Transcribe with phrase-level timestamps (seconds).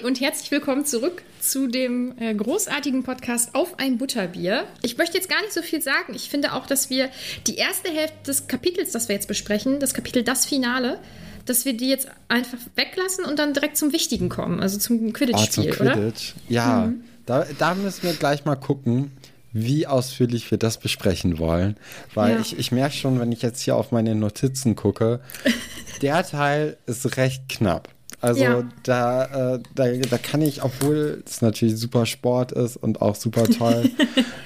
[0.00, 4.64] Hi und herzlich willkommen zurück zu dem äh, großartigen Podcast Auf ein Butterbier.
[4.82, 6.14] Ich möchte jetzt gar nicht so viel sagen.
[6.14, 7.08] Ich finde auch, dass wir
[7.46, 10.98] die erste Hälfte des Kapitels, das wir jetzt besprechen, das Kapitel Das Finale,
[11.46, 15.74] dass wir die jetzt einfach weglassen und dann direkt zum Wichtigen kommen, also zum Quidditch-Spiel,
[15.80, 15.92] oder?
[15.92, 16.34] Quidditch.
[16.48, 16.92] Ja,
[17.26, 19.12] da, da müssen wir gleich mal gucken,
[19.52, 21.76] wie ausführlich wir das besprechen wollen.
[22.14, 22.40] Weil Ja.
[22.40, 25.20] ich, ich merke schon, wenn ich jetzt hier auf meine Notizen gucke,
[26.02, 27.88] der Teil ist recht knapp.
[28.20, 28.68] Also Ja.
[28.82, 33.44] da, äh, da, da kann ich, obwohl es natürlich super Sport ist und auch super
[33.48, 33.90] toll,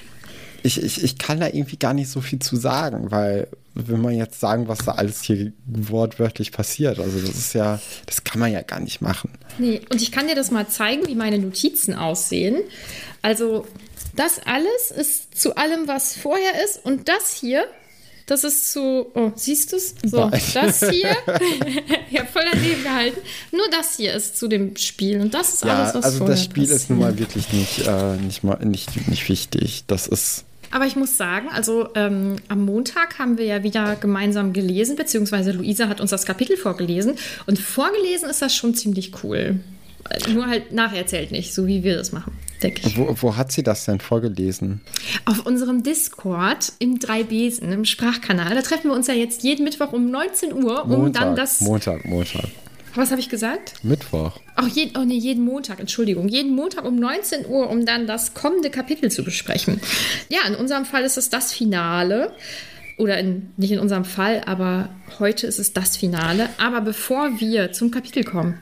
[0.62, 4.14] ich, ich, ich kann da irgendwie gar nicht so viel zu sagen, weil wenn man
[4.14, 8.52] jetzt sagen, was da alles hier wortwörtlich passiert, also das ist ja, das kann man
[8.52, 9.30] ja gar nicht machen.
[9.58, 12.56] Nee, und ich kann dir das mal zeigen, wie meine Notizen aussehen.
[13.20, 13.66] Also,
[14.14, 16.84] das alles ist zu allem, was vorher ist.
[16.84, 17.64] Und das hier,
[18.26, 19.06] das ist zu.
[19.14, 19.94] Oh, siehst du es?
[20.04, 20.40] So, Nein.
[20.54, 21.16] das hier.
[22.10, 23.20] ich habe voll daneben gehalten.
[23.52, 25.20] Nur das hier ist zu dem Spiel.
[25.20, 27.34] Und das ist Ja, alles, was also das Spiel ist nun mal passiert.
[27.34, 29.84] wirklich nicht, äh, nicht, mal, nicht, nicht wichtig.
[29.86, 30.44] Das ist.
[30.70, 35.52] Aber ich muss sagen, also ähm, am Montag haben wir ja wieder gemeinsam gelesen, beziehungsweise
[35.52, 37.14] Luisa hat uns das Kapitel vorgelesen.
[37.46, 39.60] Und vorgelesen ist das schon ziemlich cool.
[40.28, 42.32] Nur halt nacherzählt nicht, so wie wir das machen,
[42.62, 42.96] denke ich.
[42.96, 44.80] Wo, wo hat sie das denn vorgelesen?
[45.24, 49.92] Auf unserem Discord im Dreibesen, im Sprachkanal, da treffen wir uns ja jetzt jeden Mittwoch
[49.92, 51.60] um 19 Uhr, um dann das.
[51.60, 52.44] Montag, Montag.
[52.94, 53.74] was habe ich gesagt?
[53.82, 54.38] Mittwoch.
[54.56, 58.34] Auch jeden, oh nee, jeden Montag, Entschuldigung, jeden Montag um 19 Uhr, um dann das
[58.34, 59.80] kommende Kapitel zu besprechen.
[60.28, 62.32] Ja, in unserem Fall ist es das Finale.
[62.96, 64.88] Oder in, nicht in unserem Fall, aber
[65.18, 66.48] heute ist es das Finale.
[66.58, 68.60] Aber bevor wir zum Kapitel kommen,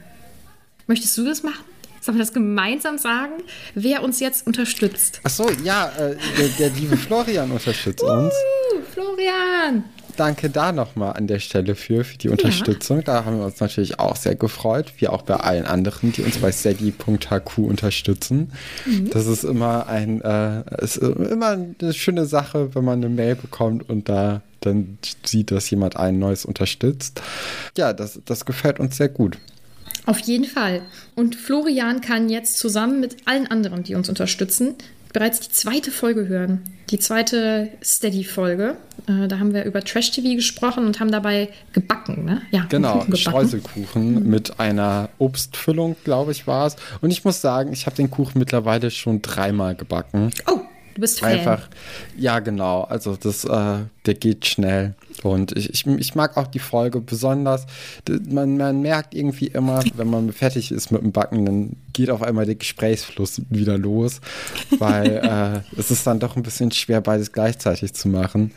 [0.93, 1.65] möchtest du das machen?
[2.03, 3.33] Sollen wir das gemeinsam sagen,
[3.75, 5.21] wer uns jetzt unterstützt?
[5.25, 8.35] Ach so, ja, äh, der, der liebe Florian unterstützt uns.
[8.75, 9.85] Uh, Florian!
[10.17, 13.03] Danke da nochmal an der Stelle für, für die Unterstützung.
[13.05, 16.37] Da haben wir uns natürlich auch sehr gefreut, wie auch bei allen anderen, die uns
[16.37, 18.53] bei steady.hq unterstützen.
[19.11, 23.89] Das ist immer ein, äh, ist immer eine schöne Sache, wenn man eine Mail bekommt
[23.89, 27.23] und da dann sieht, dass jemand ein neues unterstützt.
[27.79, 29.39] Ja, das, das gefällt uns sehr gut.
[30.07, 30.83] Auf jeden Fall.
[31.15, 34.75] Und Florian kann jetzt zusammen mit allen anderen, die uns unterstützen,
[35.13, 36.63] bereits die zweite Folge hören.
[36.91, 38.77] Die zweite Steady-Folge.
[39.07, 42.43] Äh, da haben wir über Trash-TV gesprochen und haben dabei gebacken, ne?
[42.51, 43.07] Ja, Genau.
[43.15, 46.77] Streuselkuchen mit einer Obstfüllung, glaube ich, war es.
[47.01, 50.31] Und ich muss sagen, ich habe den Kuchen mittlerweile schon dreimal gebacken.
[50.47, 50.61] Oh,
[50.95, 51.33] du bist Fan.
[51.33, 51.69] Einfach,
[52.17, 52.83] ja, genau.
[52.83, 54.95] Also das, äh, der geht schnell.
[55.23, 57.67] Und ich, ich, ich mag auch die Folge besonders.
[58.29, 62.23] Man, man merkt irgendwie immer, wenn man fertig ist mit dem Backen, dann geht auf
[62.23, 64.21] einmal der Gesprächsfluss wieder los,
[64.79, 68.53] weil äh, es ist dann doch ein bisschen schwer, beides gleichzeitig zu machen.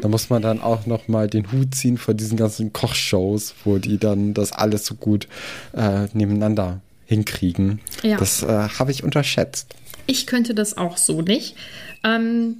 [0.00, 3.78] Da muss man dann auch noch mal den Hut ziehen vor diesen ganzen Kochshows, wo
[3.78, 5.28] die dann das alles so gut
[5.72, 7.80] äh, nebeneinander hinkriegen.
[8.02, 8.16] Ja.
[8.16, 9.74] Das äh, habe ich unterschätzt.
[10.06, 11.56] Ich könnte das auch so nicht.
[12.04, 12.58] Ähm,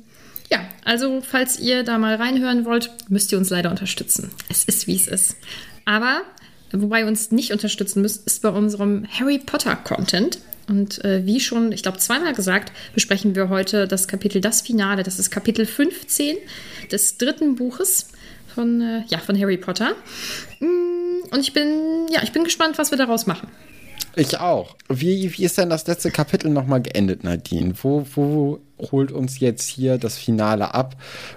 [0.50, 4.30] ja, also falls ihr da mal reinhören wollt, müsst ihr uns leider unterstützen.
[4.48, 5.36] Es ist, wie es ist.
[5.84, 6.22] Aber
[6.72, 10.40] wobei ihr uns nicht unterstützen müsst, ist bei unserem Harry Potter Content.
[10.68, 15.04] Und äh, wie schon, ich glaube, zweimal gesagt, besprechen wir heute das Kapitel Das Finale.
[15.04, 16.36] Das ist Kapitel 15
[16.90, 18.08] des dritten Buches
[18.52, 19.92] von, äh, ja, von Harry Potter.
[20.58, 23.48] Mm, Und ich bin, ja, ich bin gespannt, was wir daraus machen.
[24.16, 24.76] Ich auch.
[24.88, 27.74] Wie, wie ist denn das letzte Kapitel nochmal geendet, Nadine?
[27.80, 28.60] Wo, wo
[28.90, 30.96] holt uns jetzt hier das Finale ab?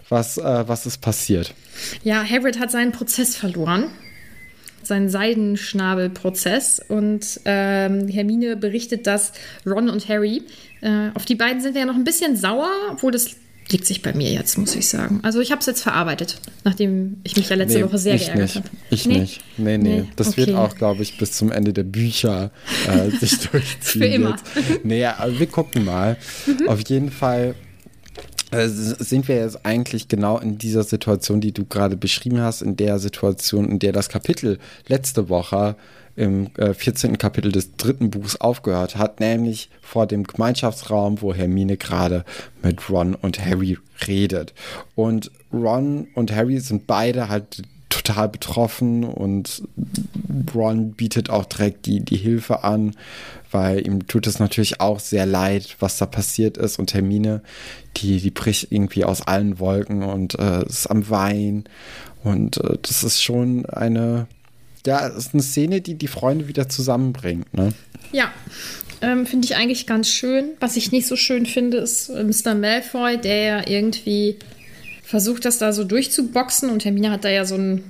[0.10, 1.54] Was, äh, was ist passiert?
[2.04, 3.86] Ja, Hagrid hat seinen Prozess verloren.
[4.82, 6.82] Seinen Seidenschnabelprozess.
[6.88, 9.34] Und ähm, Hermine berichtet das
[9.66, 10.44] Ron und Harry.
[10.82, 13.36] Äh, auf die beiden sind wir ja noch ein bisschen sauer, obwohl das
[13.72, 15.20] liegt sich bei mir jetzt, muss ich sagen.
[15.24, 18.70] Also ich habe es jetzt verarbeitet, nachdem ich mich ja letzte Woche sehr geärgert habe.
[18.90, 19.20] Ich Nee?
[19.20, 19.42] nicht.
[19.58, 20.02] Nee, nee.
[20.02, 20.58] Nee, Das wird okay.
[20.58, 22.52] auch, glaube ich, bis zum Ende der Bücher
[22.88, 24.02] äh, sich durchziehen.
[24.02, 24.38] Für immer.
[24.56, 24.86] Jetzt.
[24.86, 26.18] Nee, aber wir gucken mal.
[26.68, 27.56] Auf jeden Fall
[28.52, 32.76] äh, sind wir jetzt eigentlich genau in dieser Situation, die du gerade beschrieben hast, in
[32.78, 35.76] der Situation, in der das Kapitel letzte Woche
[36.16, 37.18] im äh, 14.
[37.18, 42.26] Kapitel des dritten Buchs aufgehört hat, nämlich vor dem Gemeinschaftsraum, wo Hermine gerade
[42.62, 43.78] mit Ron und Harry
[44.08, 44.54] redet.
[44.96, 49.64] Und Ron und Harry sind beide halt total betroffen und
[50.54, 52.96] Ron bietet auch direkt die, die Hilfe an,
[53.52, 57.42] weil ihm tut es natürlich auch sehr leid, was da passiert ist und Hermine,
[57.98, 61.66] die, die bricht irgendwie aus allen Wolken und äh, ist am Weinen
[62.24, 64.28] und äh, das ist schon eine,
[64.86, 67.74] ja, es ist eine Szene, die die Freunde wieder zusammenbringt, ne?
[68.12, 68.32] Ja,
[69.02, 70.52] ähm, finde ich eigentlich ganz schön.
[70.60, 72.56] Was ich nicht so schön finde, ist äh, Mr.
[72.56, 74.38] Malfoy, der ja irgendwie
[75.04, 76.70] versucht, das da so durchzuboxen.
[76.70, 77.84] Und Hermine hat da ja so einen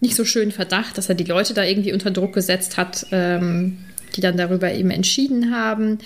[0.00, 3.78] nicht so schönen Verdacht, dass er die Leute da irgendwie unter Druck gesetzt hat, ähm,
[4.16, 5.98] die dann darüber eben entschieden haben.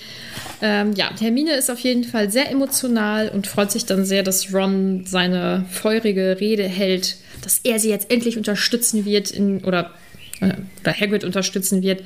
[0.61, 4.53] Ähm, ja, Hermine ist auf jeden Fall sehr emotional und freut sich dann sehr, dass
[4.53, 9.91] Ron seine feurige Rede hält, dass er sie jetzt endlich unterstützen wird in, oder,
[10.41, 10.53] äh,
[10.85, 12.03] Hagrid unterstützen wird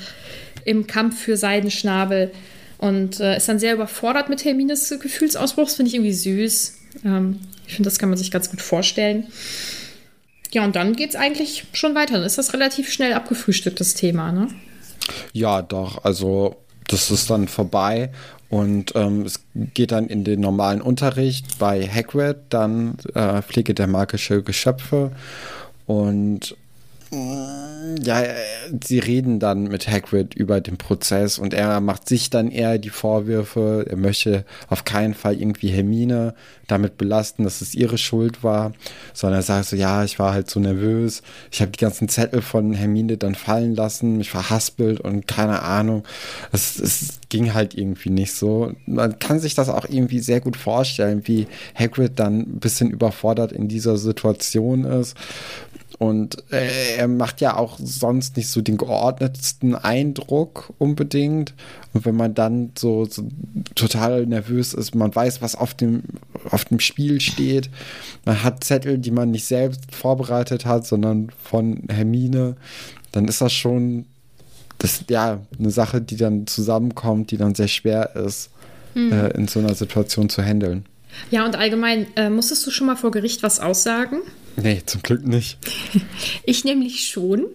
[0.64, 2.32] im Kampf für Seidenschnabel
[2.78, 5.66] und äh, ist dann sehr überfordert mit Hermines Gefühlsausbruch.
[5.66, 6.78] Das finde ich irgendwie süß.
[7.06, 9.28] Ähm, ich finde, das kann man sich ganz gut vorstellen.
[10.52, 12.14] Ja, und dann geht es eigentlich schon weiter.
[12.14, 14.48] Dann ist das relativ schnell abgefrühstückt, das Thema, ne?
[15.34, 16.04] Ja, doch.
[16.04, 16.56] Also
[16.88, 18.12] das ist dann vorbei.
[18.50, 19.44] Und ähm, es
[19.74, 25.12] geht dann in den normalen Unterricht bei Hagrid, dann äh, Pflege der magische Geschöpfe.
[25.88, 26.56] Und
[27.12, 28.36] ja, äh,
[28.84, 32.90] sie reden dann mit Hagrid über den Prozess und er macht sich dann eher die
[32.90, 33.86] Vorwürfe.
[33.90, 36.34] Er möchte auf keinen Fall irgendwie Hermine
[36.68, 38.74] damit belasten, dass es ihre Schuld war,
[39.14, 41.22] sondern er sagt so, ja, ich war halt so nervös.
[41.52, 46.04] Ich habe die ganzen Zettel von Hermine dann fallen lassen, mich verhaspelt und keine Ahnung.
[46.52, 48.74] Es, es ging halt irgendwie nicht so.
[48.86, 53.52] Man kann sich das auch irgendwie sehr gut vorstellen, wie Hagrid dann ein bisschen überfordert
[53.52, 55.16] in dieser Situation ist.
[55.98, 61.54] Und äh, er macht ja auch sonst nicht so den geordnetsten Eindruck unbedingt.
[61.94, 63.24] Und wenn man dann so, so
[63.76, 66.04] total nervös ist, man weiß, was auf dem,
[66.50, 67.70] auf dem Spiel steht.
[68.26, 72.58] Man hat Zettel, die man nicht selbst vorbereitet hat, sondern von Hermine.
[73.14, 74.06] Dann ist das schon
[74.80, 78.50] das, ja, eine Sache, die dann zusammenkommt, die dann sehr schwer ist,
[78.96, 80.86] äh, in so einer Situation zu handeln.
[81.32, 84.18] Ja, und allgemein, äh, musstest du schon mal vor Gericht was aussagen?
[84.58, 85.58] Nee, zum Glück nicht.
[86.48, 87.46] Ich nämlich schon.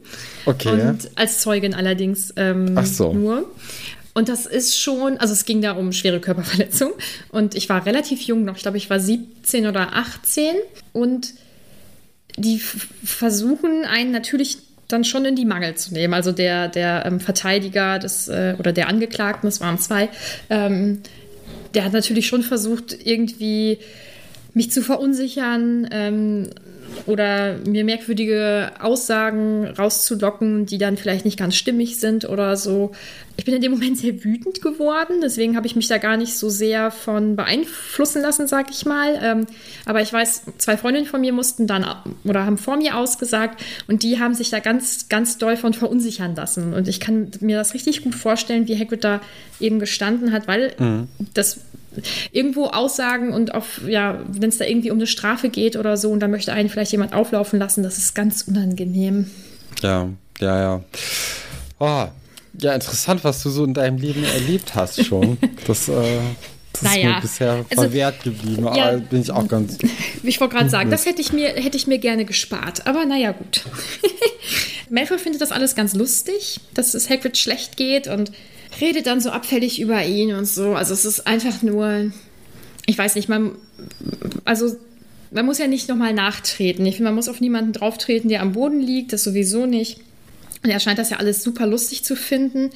[0.46, 0.68] Okay.
[0.68, 3.12] Und als Zeugin allerdings ähm, Ach so.
[3.12, 3.48] nur.
[4.14, 6.92] Und das ist schon, also es ging da um schwere Körperverletzung.
[7.30, 10.54] Und ich war relativ jung noch, ich glaube, ich war 17 oder 18.
[10.92, 11.34] Und
[12.36, 14.58] die versuchen einen natürlich
[14.88, 16.14] dann schon in die Mangel zu nehmen.
[16.14, 20.08] Also der, der ähm, Verteidiger des, äh, oder der Angeklagten, das waren zwei,
[20.48, 21.02] ähm,
[21.74, 23.78] der hat natürlich schon versucht, irgendwie
[24.54, 26.50] mich zu verunsichern ähm,
[27.06, 32.92] oder mir merkwürdige Aussagen rauszulocken, die dann vielleicht nicht ganz stimmig sind oder so.
[33.36, 36.36] Ich bin in dem Moment sehr wütend geworden, deswegen habe ich mich da gar nicht
[36.36, 39.18] so sehr von beeinflussen lassen, sag ich mal.
[39.22, 39.46] Ähm,
[39.86, 41.86] aber ich weiß, zwei Freundinnen von mir mussten dann
[42.24, 46.34] oder haben vor mir ausgesagt und die haben sich da ganz, ganz doll von verunsichern
[46.34, 46.74] lassen.
[46.74, 49.20] Und ich kann mir das richtig gut vorstellen, wie Hagrid da
[49.58, 51.60] eben gestanden hat, weil das
[52.32, 56.10] irgendwo Aussagen und auf, ja, wenn es da irgendwie um eine Strafe geht oder so
[56.10, 59.30] und da möchte einen vielleicht jemand auflaufen lassen, das ist ganz unangenehm.
[59.82, 60.08] Ja,
[60.40, 60.84] ja, ja.
[61.78, 62.04] Oh,
[62.58, 65.38] ja, interessant, was du so in deinem Leben erlebt hast schon.
[65.66, 65.92] Das, äh,
[66.72, 68.96] das ist Naja, mir bisher also- verwehrt geblieben, aber Ja.
[68.96, 69.78] bin ich auch ganz.
[70.22, 72.86] Ich wollte gerade sagen, das hätte ich, mir, hätte ich mir gerne gespart.
[72.86, 73.62] Aber naja, gut.
[74.90, 78.32] Malfoy findet das alles ganz lustig, dass es Hagrid schlecht geht und
[78.80, 80.74] redet dann so abfällig über ihn und so.
[80.74, 82.12] Also es ist einfach nur,
[82.86, 83.52] ich weiß nicht, man,
[84.44, 84.76] also
[85.30, 86.84] man muss ja nicht nochmal nachtreten.
[86.86, 90.00] Ich finde, man muss auf niemanden drauftreten, der am Boden liegt, das sowieso nicht.
[90.62, 92.70] Und er scheint das ja alles super lustig zu finden.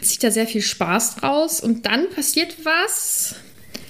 [0.00, 1.60] Zieht da sehr viel Spaß draus.
[1.60, 3.36] Und dann passiert was.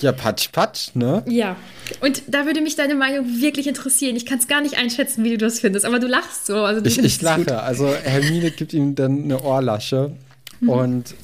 [0.01, 1.25] Ja, patsch, patsch, ne?
[1.27, 1.57] Ja.
[2.01, 4.17] Und da würde mich deine Meinung wirklich interessieren.
[4.17, 6.57] Ich kann es gar nicht einschätzen, wie du das findest, aber du lachst so.
[6.59, 7.45] Also du Ich, ich lache.
[7.45, 7.53] Gut.
[7.53, 10.13] Also Hermine gibt ihm dann eine Ohrlasche
[10.61, 10.69] mhm.
[10.69, 11.15] und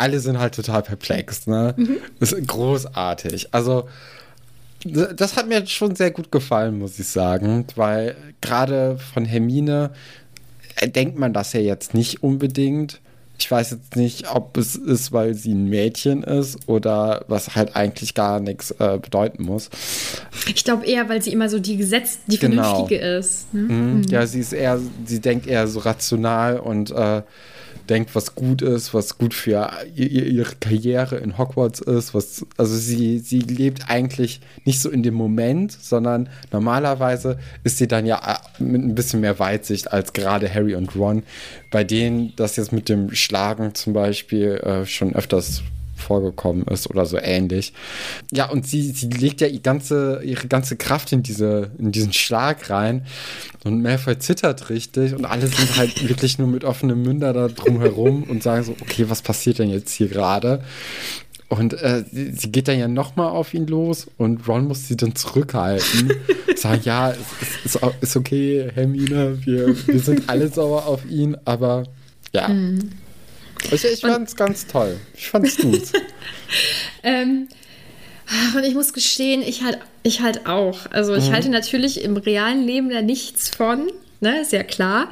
[0.00, 1.74] alle sind halt total perplex, ne?
[1.76, 1.98] Mhm.
[2.18, 3.48] Das ist großartig.
[3.52, 3.86] Also
[4.84, 9.90] das hat mir schon sehr gut gefallen, muss ich sagen, weil gerade von Hermine
[10.82, 13.00] denkt man das ja jetzt nicht unbedingt.
[13.38, 17.76] Ich weiß jetzt nicht, ob es ist, weil sie ein Mädchen ist oder was halt
[17.76, 19.70] eigentlich gar nichts äh, bedeuten muss.
[20.46, 22.62] Ich glaube eher, weil sie immer so die Gesetz, die genau.
[22.62, 23.52] Vernünftige ist.
[23.52, 23.60] Ne?
[23.60, 23.96] Mhm.
[23.96, 24.02] Mhm.
[24.10, 27.22] Ja, sie ist eher, sie denkt eher so rational und äh,
[27.90, 33.18] denkt, was gut ist, was gut für ihre Karriere in Hogwarts ist, was, also sie,
[33.18, 38.62] sie lebt eigentlich nicht so in dem Moment, sondern normalerweise ist sie dann ja äh,
[38.62, 41.24] mit ein bisschen mehr Weitsicht als gerade Harry und Ron,
[41.70, 45.62] bei denen das jetzt mit dem Schlagen zum Beispiel äh, schon öfters
[46.00, 47.72] vorgekommen ist oder so ähnlich.
[48.32, 52.12] Ja, und sie, sie legt ja ihre ganze, ihre ganze Kraft in, diese, in diesen
[52.12, 53.06] Schlag rein.
[53.64, 58.24] Und Malfoy zittert richtig und alle sind halt wirklich nur mit offenem Münder da drumherum
[58.24, 60.62] und sagen so, okay, was passiert denn jetzt hier gerade?
[61.50, 65.16] Und äh, sie, geht dann ja nochmal auf ihn los und Ron muss sie dann
[65.16, 66.12] zurückhalten.
[66.56, 71.84] sagen, ja, es, ist, ist okay, Hermine, wir, wir sind alle sauer auf ihn, aber
[72.32, 72.48] ja.
[72.48, 72.90] Mhm.
[73.70, 74.98] Ich, ich fand es ganz toll.
[75.14, 75.82] Ich fand es gut.
[77.02, 77.48] ähm,
[78.54, 80.86] und ich muss gestehen, ich halt, ich halt auch.
[80.90, 81.32] Also ich mhm.
[81.32, 83.90] halte natürlich im realen Leben da nichts von,
[84.20, 85.10] ne, ist ja klar.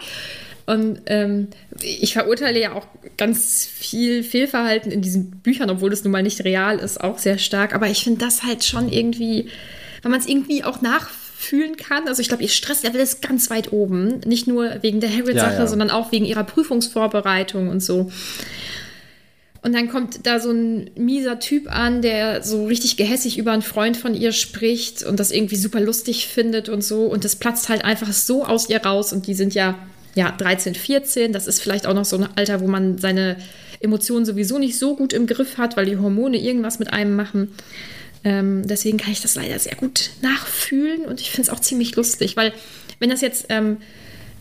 [0.67, 1.49] Und ähm,
[1.81, 2.87] ich verurteile ja auch
[3.17, 7.39] ganz viel Fehlverhalten in diesen Büchern, obwohl das nun mal nicht real ist, auch sehr
[7.39, 7.75] stark.
[7.75, 9.49] Aber ich finde das halt schon irgendwie,
[10.03, 12.09] wenn man es irgendwie auch nachvollzieht, fühlen kann.
[12.09, 14.19] Also ich glaube, ihr Stresslevel ist ganz weit oben.
[14.27, 15.67] Nicht nur wegen der Hagrid-Sache, ja, ja.
[15.69, 18.11] sondern auch wegen ihrer Prüfungsvorbereitung und so.
[19.63, 23.63] Und dann kommt da so ein mieser Typ an, der so richtig gehässig über einen
[23.63, 27.05] Freund von ihr spricht und das irgendwie super lustig findet und so.
[27.05, 29.13] Und das platzt halt einfach so aus ihr raus.
[29.13, 29.79] Und die sind ja,
[30.17, 31.33] ja 13, 14.
[31.33, 33.37] Das ist vielleicht auch noch so ein Alter, wo man seine
[33.79, 37.55] Emotionen sowieso nicht so gut im Griff hat, weil die Hormone irgendwas mit einem machen.
[38.29, 41.97] Ähm, deswegen kann ich das leider sehr gut nachfühlen und ich finde es auch ziemlich
[41.97, 42.53] lustig, weil
[42.99, 43.79] wenn das jetzt ähm,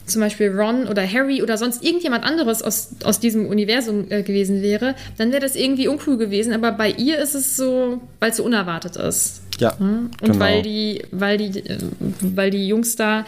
[0.05, 4.61] zum Beispiel Ron oder Harry oder sonst irgendjemand anderes aus, aus diesem Universum äh, gewesen
[4.61, 6.51] wäre, dann wäre das irgendwie uncool gewesen.
[6.51, 9.41] Aber bei ihr ist es so, weil es so unerwartet ist.
[9.59, 9.71] Ja.
[9.79, 10.39] Und genau.
[10.39, 11.77] weil die, weil die, äh,
[12.19, 13.25] weil die Jungs da,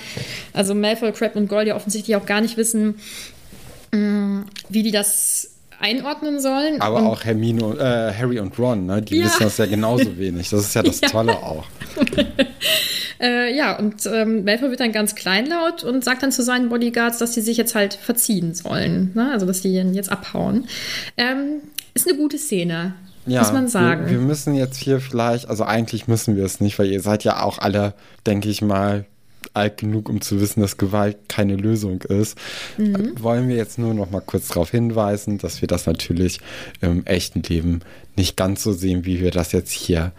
[0.51, 2.95] also Malfoy, Crab und Gold ja offensichtlich auch gar nicht wissen,
[3.91, 3.97] äh,
[4.67, 6.81] wie die das einordnen sollen.
[6.81, 9.01] Aber auch Hermine, äh, Harry und Ron, ne?
[9.01, 9.25] die ja.
[9.25, 10.49] wissen das ja genauso wenig.
[10.49, 11.09] Das ist ja das ja.
[11.09, 11.65] Tolle auch.
[13.21, 17.17] äh, ja, und ähm, Malfoy wird dann ganz kleinlaut und sagt dann zu seinen Bodyguards,
[17.17, 19.11] dass sie sich jetzt halt verziehen sollen.
[19.15, 19.31] Ne?
[19.31, 20.67] Also, dass die jetzt abhauen.
[21.17, 21.61] Ähm,
[21.93, 22.95] ist eine gute Szene.
[23.25, 24.05] Ja, muss man sagen.
[24.05, 27.23] Wir, wir müssen jetzt hier vielleicht, also eigentlich müssen wir es nicht, weil ihr seid
[27.23, 27.93] ja auch alle,
[28.25, 29.05] denke ich mal,
[29.53, 32.37] alt genug, um zu wissen, dass Gewalt keine Lösung ist,
[32.77, 33.13] mhm.
[33.19, 36.39] wollen wir jetzt nur noch mal kurz darauf hinweisen, dass wir das natürlich
[36.81, 37.81] im echten Leben
[38.15, 40.11] nicht ganz so sehen, wie wir das jetzt hier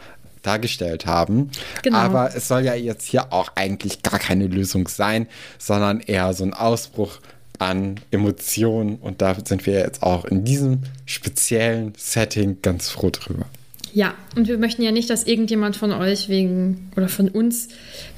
[0.43, 1.51] dargestellt haben.
[1.83, 1.99] Genau.
[1.99, 5.27] Aber es soll ja jetzt hier auch eigentlich gar keine Lösung sein,
[5.59, 7.21] sondern eher so ein Ausbruch
[7.59, 8.97] an Emotionen.
[8.97, 13.47] Und da sind wir jetzt auch in diesem speziellen Setting ganz froh drüber.
[13.93, 17.69] Ja, und wir möchten ja nicht, dass irgendjemand von euch wegen oder von uns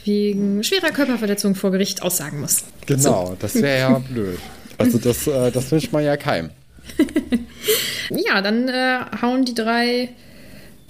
[0.04, 2.64] wegen schwerer Körperverletzung vor Gericht aussagen muss.
[2.86, 3.36] Genau, so.
[3.38, 4.38] das wäre ja blöd.
[4.78, 6.50] Also das, äh, das wünscht man ja keinem.
[8.10, 10.10] ja, dann äh, hauen die drei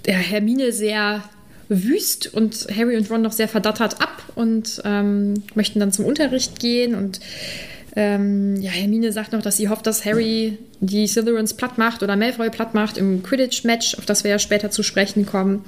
[0.07, 1.23] der Hermine sehr
[1.69, 6.59] wüst und Harry und Ron noch sehr verdattert ab und ähm, möchten dann zum Unterricht
[6.61, 7.21] gehen und
[7.95, 12.17] ähm, ja, Hermine sagt noch, dass sie hofft, dass Harry die Slytherins platt macht oder
[12.17, 15.65] Malfoy platt macht im Quidditch-Match, auf das wir ja später zu sprechen kommen.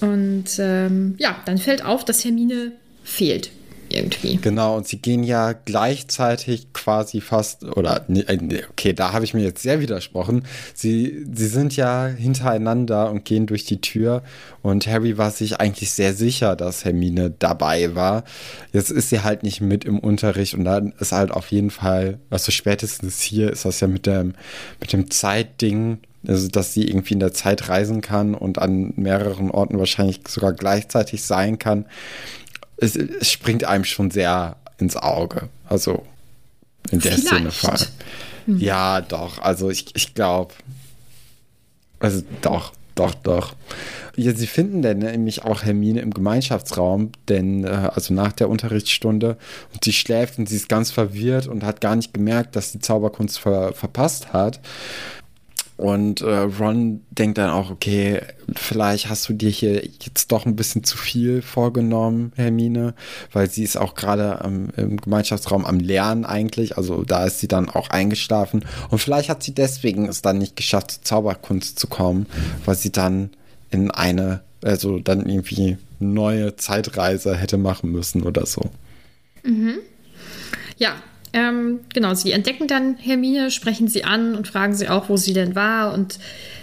[0.00, 2.72] Und ähm, ja, dann fällt auf, dass Hermine
[3.04, 3.50] fehlt
[3.94, 4.36] irgendwie.
[4.36, 8.38] Genau, und sie gehen ja gleichzeitig quasi fast, oder äh,
[8.70, 10.44] okay, da habe ich mir jetzt sehr widersprochen.
[10.74, 14.22] Sie, sie sind ja hintereinander und gehen durch die Tür
[14.62, 18.24] und Harry war sich eigentlich sehr sicher, dass Hermine dabei war.
[18.72, 22.18] Jetzt ist sie halt nicht mit im Unterricht und dann ist halt auf jeden Fall,
[22.30, 24.34] also spätestens hier ist das ja mit dem,
[24.80, 29.50] mit dem Zeitding also dass sie irgendwie in der Zeit reisen kann und an mehreren
[29.50, 31.84] Orten wahrscheinlich sogar gleichzeitig sein kann
[32.76, 35.48] es, es springt einem schon sehr ins Auge.
[35.68, 36.04] Also
[36.90, 37.52] in der Vielleicht.
[37.52, 37.90] Szene.
[38.46, 38.58] Hm.
[38.58, 39.38] Ja, doch.
[39.38, 40.54] Also ich, ich glaube,
[42.00, 42.72] also doch.
[42.94, 43.54] Doch, doch.
[44.16, 49.36] Ja, sie finden dann nämlich auch Hermine im Gemeinschaftsraum, denn äh, also nach der Unterrichtsstunde
[49.72, 52.78] und sie schläft und sie ist ganz verwirrt und hat gar nicht gemerkt, dass sie
[52.78, 54.60] Zauberkunst ver verpasst hat.
[55.76, 58.20] Und äh, Ron denkt dann auch, okay,
[58.54, 62.94] vielleicht hast du dir hier jetzt doch ein bisschen zu viel vorgenommen, Hermine,
[63.32, 64.40] weil sie ist auch gerade
[64.76, 69.42] im Gemeinschaftsraum am Lernen eigentlich, also da ist sie dann auch eingeschlafen und vielleicht hat
[69.42, 72.26] sie deswegen es dann nicht geschafft, zur Zauberkunst zu kommen,
[72.64, 73.30] weil sie dann
[73.70, 78.70] in eine, also dann irgendwie neue Zeitreise hätte machen müssen oder so.
[79.42, 79.78] Mhm.
[80.76, 80.94] Ja,
[81.34, 85.32] ähm, genau, sie entdecken dann Hermine, sprechen sie an und fragen sie auch, wo sie
[85.32, 85.92] denn war.
[85.92, 86.20] Und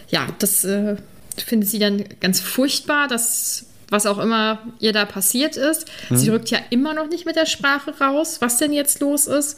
[0.10, 0.96] ja, das äh,
[1.38, 5.86] findet sie dann ganz furchtbar, dass was auch immer ihr da passiert ist.
[6.10, 6.16] Mhm.
[6.16, 9.58] Sie rückt ja immer noch nicht mit der Sprache raus, was denn jetzt los ist.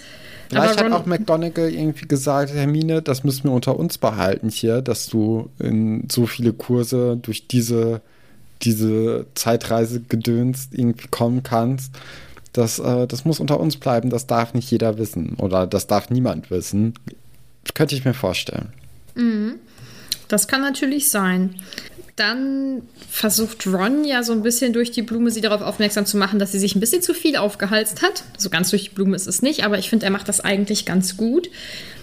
[0.50, 5.06] Vielleicht hat auch McGonagall irgendwie gesagt, Hermine, das müssen wir unter uns behalten hier, dass
[5.06, 8.02] du in so viele Kurse durch diese,
[8.64, 11.94] diese Zeitreise gedönst irgendwie kommen kannst.
[12.54, 16.10] Das, äh, das muss unter uns bleiben, das darf nicht jeder wissen oder das darf
[16.10, 16.94] niemand wissen.
[17.74, 18.72] Könnte ich mir vorstellen.
[19.16, 19.56] Mhm.
[20.28, 21.56] Das kann natürlich sein.
[22.16, 26.38] Dann versucht Ron ja so ein bisschen durch die Blume sie darauf aufmerksam zu machen,
[26.38, 28.24] dass sie sich ein bisschen zu viel aufgehalst hat.
[28.38, 30.86] So ganz durch die Blume ist es nicht, aber ich finde, er macht das eigentlich
[30.86, 31.50] ganz gut.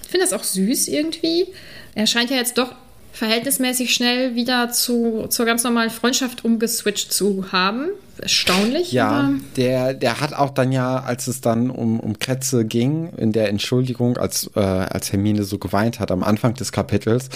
[0.03, 1.47] Ich finde das auch süß irgendwie.
[1.95, 2.75] Er scheint ja jetzt doch
[3.13, 7.89] verhältnismäßig schnell wieder zu, zur ganz normalen Freundschaft umgeswitcht zu haben.
[8.21, 8.93] Erstaunlich.
[8.93, 13.33] Ja, der, der hat auch dann ja, als es dann um, um Kretze ging, in
[13.33, 17.31] der Entschuldigung, als, äh, als Hermine so geweint hat am Anfang des Kapitels,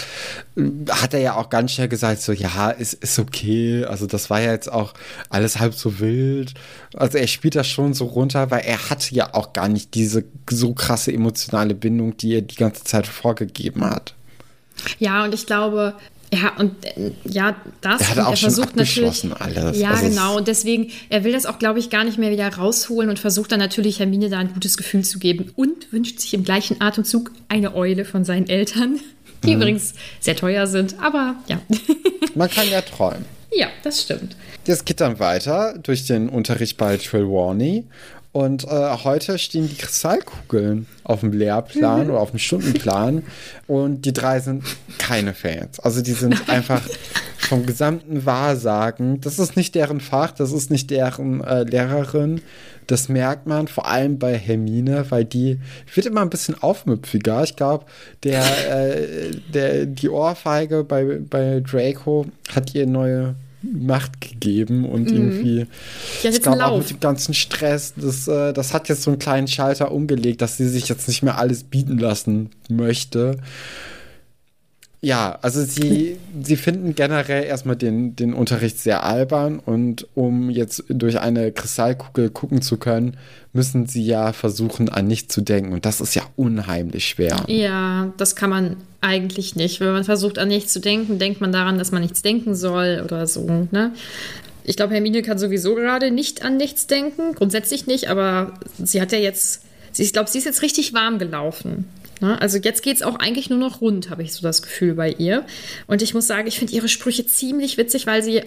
[0.89, 3.85] hat er ja auch ganz schnell gesagt, so, ja, ist, ist okay.
[3.85, 4.93] Also das war ja jetzt auch
[5.29, 6.53] alles halb so wild.
[6.93, 10.23] Also er spielt das schon so runter, weil er hat ja auch gar nicht diese
[10.49, 14.13] so krasse emotionale Bindung, die er die ganze Zeit vorgegeben hat.
[14.99, 15.95] Ja, und ich glaube,
[16.33, 19.79] ja, und äh, ja, das er hat auch er versucht natürlich alles.
[19.79, 20.37] Ja, also genau.
[20.37, 23.51] Und deswegen, er will das auch, glaube ich, gar nicht mehr wieder rausholen und versucht
[23.51, 27.31] dann natürlich Hermine da ein gutes Gefühl zu geben und wünscht sich im gleichen Atemzug
[27.47, 28.99] eine Eule von seinen Eltern,
[29.43, 29.61] die mhm.
[29.61, 31.59] übrigens sehr teuer sind, aber ja.
[32.35, 33.25] Man kann ja träumen.
[33.53, 34.35] Ja, das stimmt.
[34.65, 37.85] Jetzt geht dann weiter durch den Unterricht bei Trelawney
[38.35, 42.09] und äh, heute stehen die Kristallkugeln auf dem Lehrplan mhm.
[42.09, 43.23] oder auf dem Stundenplan.
[43.65, 44.65] Und die drei sind
[44.97, 45.79] keine Fans.
[45.79, 46.81] Also die sind einfach
[47.37, 49.21] vom gesamten Wahrsagen.
[49.21, 52.41] Das ist nicht deren Fach, das ist nicht deren äh, Lehrerin.
[52.87, 55.57] Das merkt man vor allem bei Hermine, weil die
[55.93, 57.41] wird immer ein bisschen aufmüpfiger.
[57.45, 57.85] Ich glaube,
[58.25, 63.35] der, äh, der, die Ohrfeige bei, bei Draco hat ihr neue
[63.73, 65.17] Macht gegeben und mhm.
[65.17, 65.67] irgendwie,
[66.23, 69.47] ich glaube auch mit dem ganzen Stress, das, äh, das hat jetzt so einen kleinen
[69.47, 73.37] Schalter umgelegt, dass sie sich jetzt nicht mehr alles bieten lassen möchte.
[75.05, 80.83] Ja, also sie, sie finden generell erstmal den, den Unterricht sehr albern und um jetzt
[80.87, 83.15] durch eine Kristallkugel gucken zu können,
[83.53, 85.73] müssen sie ja versuchen, an nichts zu denken.
[85.73, 87.43] Und das ist ja unheimlich schwer.
[87.45, 89.79] Ja, das kann man eigentlich nicht.
[89.79, 93.03] Wenn man versucht, an nichts zu denken, denkt man daran, dass man nichts denken soll
[93.05, 93.67] oder so.
[93.69, 93.91] Ne?
[94.63, 97.35] Ich glaube, Hermine kann sowieso gerade nicht an nichts denken.
[97.35, 99.61] Grundsätzlich nicht, aber sie hat ja jetzt,
[99.95, 101.85] ich glaube, sie ist jetzt richtig warm gelaufen.
[102.21, 102.39] Ne?
[102.41, 105.11] Also jetzt geht es auch eigentlich nur noch rund, habe ich so das Gefühl bei
[105.11, 105.45] ihr.
[105.87, 108.43] Und ich muss sagen, ich finde ihre Sprüche ziemlich witzig, weil sie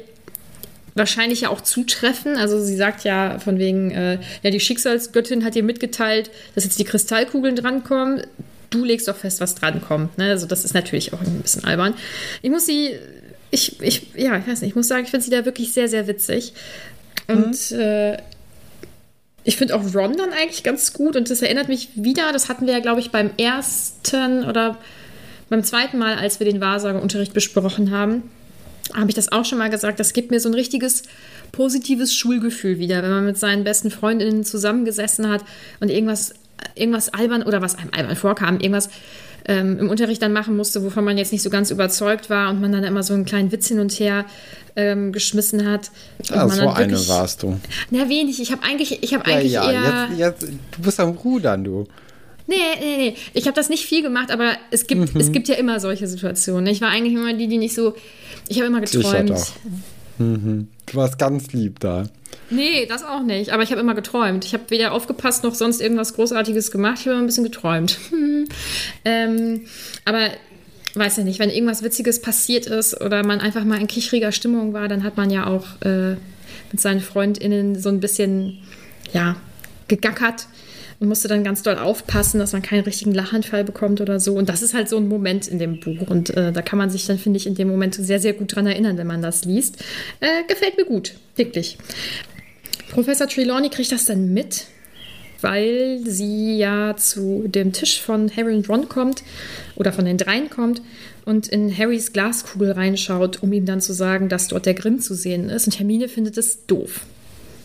[0.94, 2.36] wahrscheinlich ja auch zutreffen.
[2.36, 6.78] Also sie sagt ja von wegen, äh, ja, die Schicksalsgöttin hat ihr mitgeteilt, dass jetzt
[6.78, 8.22] die Kristallkugeln drankommen.
[8.70, 10.18] Du legst doch fest, was drankommt.
[10.18, 10.30] Ne?
[10.30, 11.94] Also das ist natürlich auch ein bisschen albern.
[12.42, 12.98] Ich muss sie,
[13.50, 15.88] ich, ich, ja, ich weiß nicht, ich muss sagen, ich finde sie da wirklich sehr,
[15.88, 16.52] sehr witzig.
[17.28, 17.80] Und mhm.
[17.80, 18.16] äh,
[19.44, 22.66] ich finde auch Ron dann eigentlich ganz gut und das erinnert mich wieder, das hatten
[22.66, 24.78] wir ja, glaube ich, beim ersten oder
[25.48, 28.24] beim zweiten Mal, als wir den Wahrsageunterricht besprochen haben,
[28.94, 31.02] habe ich das auch schon mal gesagt, das gibt mir so ein richtiges
[31.52, 35.44] positives Schulgefühl wieder, wenn man mit seinen besten Freundinnen zusammengesessen hat
[35.80, 36.34] und irgendwas,
[36.74, 38.90] irgendwas albern oder was einem albern vorkam, irgendwas
[39.48, 42.60] ähm, im Unterricht dann machen musste, wovon man jetzt nicht so ganz überzeugt war und
[42.60, 44.26] man dann immer so einen kleinen Witz hin und her
[44.76, 45.90] ähm, geschmissen hat.
[46.30, 47.58] Ah, so eine wirklich, warst du.
[47.90, 48.40] Na, wenig.
[48.40, 50.08] Ich habe eigentlich, ich habe ja, eigentlich ja, eher...
[50.16, 51.86] Jetzt, jetzt, du bist am Rudern, du.
[52.46, 53.16] Nee, nee, nee.
[53.34, 55.20] Ich habe das nicht viel gemacht, aber es gibt, mhm.
[55.20, 56.66] es gibt ja immer solche Situationen.
[56.66, 57.94] Ich war eigentlich immer die, die nicht so...
[58.48, 59.32] Ich habe immer geträumt.
[60.18, 60.68] Mhm.
[60.86, 62.04] Du warst ganz lieb da.
[62.50, 63.52] Nee, das auch nicht.
[63.52, 64.44] Aber ich habe immer geträumt.
[64.44, 66.98] Ich habe weder aufgepasst noch sonst irgendwas Großartiges gemacht.
[67.00, 67.98] Ich habe immer ein bisschen geträumt.
[69.04, 69.66] ähm,
[70.04, 70.30] aber
[70.94, 74.72] weiß ich nicht, wenn irgendwas Witziges passiert ist oder man einfach mal in kichriger Stimmung
[74.72, 76.16] war, dann hat man ja auch äh,
[76.72, 78.58] mit seinen FreundInnen so ein bisschen,
[79.12, 79.36] ja,
[79.88, 80.46] gegackert.
[81.00, 84.34] und musste dann ganz doll aufpassen, dass man keinen richtigen Lachanfall bekommt oder so.
[84.34, 86.08] Und das ist halt so ein Moment in dem Buch.
[86.08, 88.54] Und äh, da kann man sich dann, finde ich, in dem Moment sehr, sehr gut
[88.54, 89.76] dran erinnern, wenn man das liest.
[90.20, 91.78] Äh, gefällt mir gut, wirklich.
[92.90, 94.66] Professor Trelawney kriegt das dann mit,
[95.40, 99.22] weil sie ja zu dem Tisch von Harry und Ron kommt
[99.76, 100.82] oder von den dreien kommt
[101.24, 105.14] und in Harrys Glaskugel reinschaut, um ihm dann zu sagen, dass dort der Grimm zu
[105.14, 105.66] sehen ist.
[105.66, 107.02] Und Hermine findet es doof.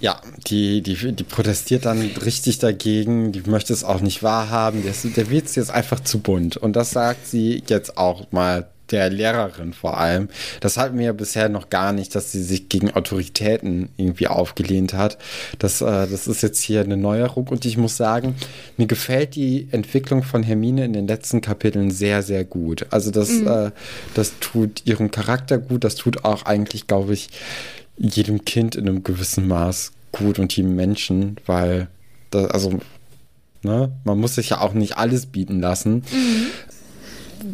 [0.01, 4.93] Ja, die, die, die protestiert dann richtig dagegen, die möchte es auch nicht wahrhaben, der,
[5.11, 6.57] der Witz ist jetzt einfach zu bunt.
[6.57, 10.29] Und das sagt sie jetzt auch mal der Lehrerin vor allem.
[10.61, 14.93] Das hatten wir ja bisher noch gar nicht, dass sie sich gegen Autoritäten irgendwie aufgelehnt
[14.93, 15.17] hat.
[15.59, 18.35] Das, äh, das ist jetzt hier eine Neuerung und ich muss sagen,
[18.77, 22.85] mir gefällt die Entwicklung von Hermine in den letzten Kapiteln sehr, sehr gut.
[22.91, 23.47] Also das, mhm.
[23.47, 23.71] äh,
[24.13, 27.29] das tut ihrem Charakter gut, das tut auch eigentlich, glaube ich,
[27.97, 31.87] jedem Kind in einem gewissen Maß gut und jedem Menschen, weil
[32.29, 32.79] das, also
[33.65, 33.93] Ne?
[34.03, 36.03] Man muss sich ja auch nicht alles bieten lassen.
[36.11, 36.47] Mhm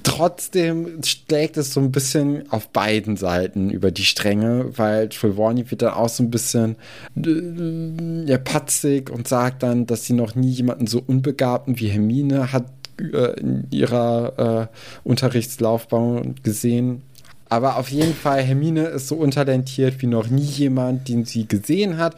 [0.04, 5.82] trotzdem schlägt es so ein bisschen auf beiden Seiten über die Stränge, weil Trelawney wird
[5.82, 6.76] dann auch so ein bisschen
[7.16, 12.52] äh, ja, patzig und sagt dann, dass sie noch nie jemanden so unbegabten wie Hermine
[12.52, 12.66] hat
[13.00, 17.02] äh, in ihrer äh, Unterrichtslaufbahn gesehen.
[17.50, 21.98] Aber auf jeden Fall, Hermine ist so untalentiert wie noch nie jemand, den sie gesehen
[21.98, 22.16] hat.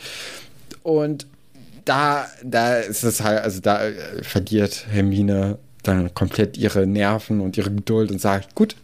[0.83, 1.25] Und
[1.85, 7.57] da, da ist es halt, also da äh, verliert Hermine dann komplett ihre Nerven und
[7.57, 8.75] ihre Geduld und sagt, gut,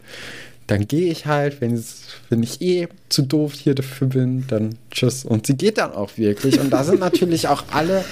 [0.66, 5.24] dann gehe ich halt, wenn, ich eh zu doof hier dafür bin, dann tschüss.
[5.24, 6.60] Und sie geht dann auch wirklich.
[6.60, 8.04] Und da sind natürlich auch alle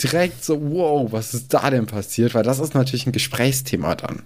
[0.00, 2.34] direkt so, wow, was ist da denn passiert?
[2.34, 4.22] Weil das ist natürlich ein Gesprächsthema dann.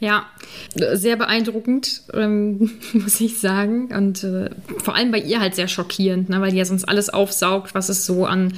[0.00, 0.26] Ja,
[0.74, 3.94] sehr beeindruckend, ähm, muss ich sagen.
[3.94, 7.08] Und äh, vor allem bei ihr halt sehr schockierend, ne, weil die ja sonst alles
[7.08, 8.52] aufsaugt, was es so an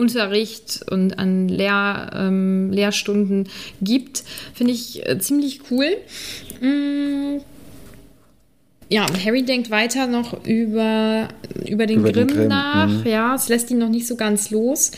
[0.00, 3.48] Unterricht und an Lehr, ähm, Lehrstunden
[3.82, 4.24] gibt.
[4.54, 5.96] Finde ich äh, ziemlich cool.
[6.60, 7.40] Mm.
[8.92, 11.28] Ja, Harry denkt weiter noch über,
[11.64, 12.88] über den über Grimm, den Grimm nach.
[12.88, 13.06] Mhm.
[13.06, 14.90] Ja, es lässt ihn noch nicht so ganz los.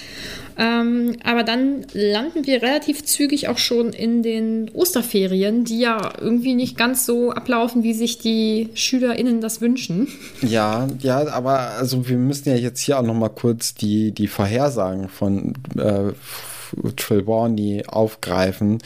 [0.58, 6.54] Ähm, aber dann landen wir relativ zügig auch schon in den Osterferien, die ja irgendwie
[6.54, 10.08] nicht ganz so ablaufen, wie sich die SchülerInnen das wünschen.
[10.40, 14.26] Ja, ja, aber also wir müssen ja jetzt hier auch noch mal kurz die, die
[14.26, 16.12] Vorhersagen von äh,
[16.96, 18.78] Trelawney aufgreifen.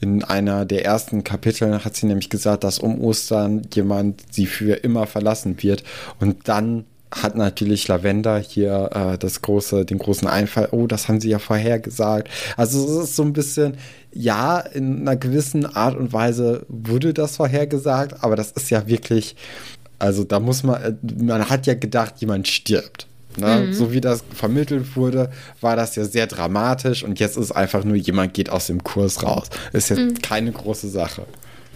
[0.00, 4.74] In einer der ersten Kapitel hat sie nämlich gesagt, dass um Ostern jemand sie für
[4.74, 5.84] immer verlassen wird.
[6.20, 11.20] Und dann hat natürlich Lavender hier äh, das große, den großen Einfall, oh, das haben
[11.20, 12.28] sie ja vorher gesagt.
[12.56, 13.76] Also es ist so ein bisschen,
[14.12, 19.36] ja, in einer gewissen Art und Weise wurde das vorhergesagt, aber das ist ja wirklich,
[19.98, 23.06] also da muss man, äh, man hat ja gedacht, jemand stirbt.
[23.36, 23.66] Ne?
[23.66, 23.72] Mhm.
[23.72, 27.96] So wie das vermittelt wurde, war das ja sehr dramatisch und jetzt ist einfach nur,
[27.96, 29.48] jemand geht aus dem Kurs raus.
[29.72, 30.22] Ist jetzt mhm.
[30.22, 31.26] keine große Sache.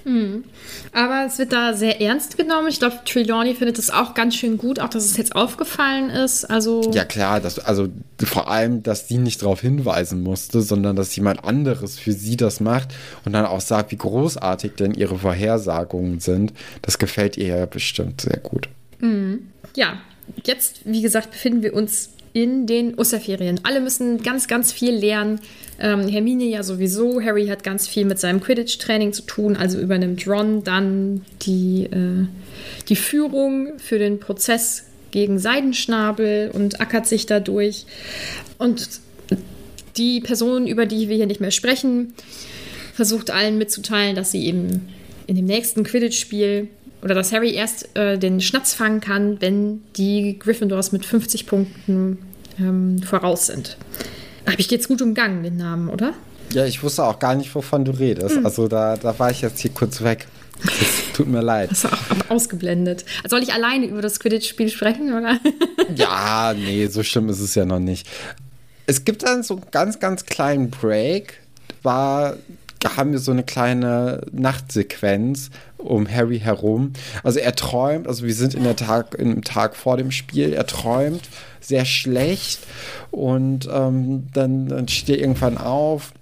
[0.06, 0.44] Hm.
[0.92, 2.68] Aber es wird da sehr ernst genommen.
[2.68, 6.44] Ich glaube, Trelawney findet es auch ganz schön gut, auch dass es jetzt aufgefallen ist.
[6.44, 7.88] Also ja klar, dass, also
[8.22, 12.60] vor allem, dass sie nicht darauf hinweisen musste, sondern dass jemand anderes für sie das
[12.60, 16.52] macht und dann auch sagt, wie großartig denn ihre Vorhersagungen sind.
[16.82, 18.68] Das gefällt ihr ja bestimmt sehr gut.
[19.00, 19.48] Mhm.
[19.74, 19.98] Ja,
[20.44, 23.60] jetzt, wie gesagt, befinden wir uns in den Osterferien.
[23.62, 25.40] Alle müssen ganz, ganz viel lernen.
[25.80, 27.22] Ähm, Hermine ja sowieso.
[27.22, 32.26] Harry hat ganz viel mit seinem Quidditch-Training zu tun, also übernimmt Ron dann die, äh,
[32.88, 37.86] die Führung für den Prozess gegen Seidenschnabel und ackert sich dadurch.
[38.58, 39.00] Und
[39.96, 42.12] die Person, über die wir hier nicht mehr sprechen,
[42.92, 44.88] versucht allen mitzuteilen, dass sie eben
[45.26, 46.68] in dem nächsten Quidditch-Spiel
[47.06, 52.18] oder dass Harry erst äh, den Schnatz fangen kann, wenn die Gryffindors mit 50 Punkten
[52.58, 53.76] ähm, voraus sind.
[54.44, 56.14] Habe ich jetzt gut umgangen, den Namen, oder?
[56.52, 58.38] Ja, ich wusste auch gar nicht, wovon du redest.
[58.38, 58.44] Hm.
[58.44, 60.26] Also da, da war ich jetzt hier kurz weg.
[60.64, 61.70] Das tut mir leid.
[61.70, 63.04] Das war auch ausgeblendet.
[63.28, 65.38] Soll ich alleine über das Quidditch-Spiel sprechen, oder?
[65.94, 68.08] ja, nee, so schlimm ist es ja noch nicht.
[68.86, 71.34] Es gibt dann so einen ganz, ganz kleinen Break.
[71.84, 72.36] War
[72.84, 76.92] haben wir so eine kleine Nachtsequenz um Harry herum.
[77.22, 80.66] Also er träumt, also wir sind in der Tag, im Tag vor dem Spiel, er
[80.66, 81.22] träumt
[81.60, 82.60] sehr schlecht
[83.10, 86.12] und ähm, dann, dann steht er irgendwann auf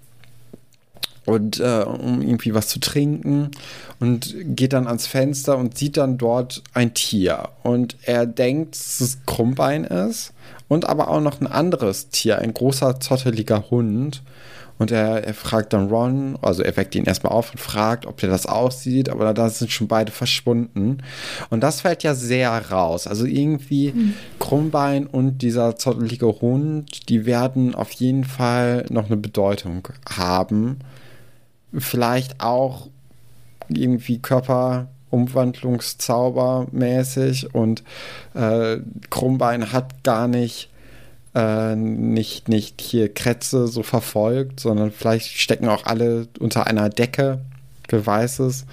[1.27, 3.51] und äh, um irgendwie was zu trinken
[4.01, 7.51] und geht dann ans Fenster und sieht dann dort ein Tier.
[7.63, 10.33] Und er denkt, dass es Krummbein ist
[10.69, 14.23] und aber auch noch ein anderes Tier, ein großer zotteliger Hund
[14.79, 18.17] Und er, er fragt dann Ron, also er weckt ihn erstmal auf und fragt, ob
[18.17, 20.99] der das aussieht, aber da sind schon beide verschwunden.
[21.49, 23.07] Und das fällt ja sehr raus.
[23.07, 24.15] Also irgendwie mhm.
[24.41, 30.81] Krummbein und dieser zottelige Hund, die werden auf jeden Fall noch eine Bedeutung haben.
[31.73, 32.89] Vielleicht auch
[33.69, 37.85] irgendwie Körperumwandlungszauber mäßig und
[38.35, 38.79] äh,
[39.11, 40.69] Krummbein hat gar nicht
[41.35, 47.41] äh, nicht, nicht hier Kretze so verfolgt, sondern vielleicht stecken auch alle unter einer Decke,
[47.89, 48.67] wer weiß es.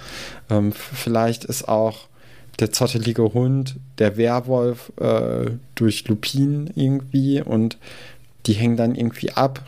[0.50, 2.08] Ähm, vielleicht ist auch
[2.60, 7.78] der zottelige Hund, der Werwolf äh, durch Lupin irgendwie und
[8.46, 9.64] die hängen dann irgendwie ab.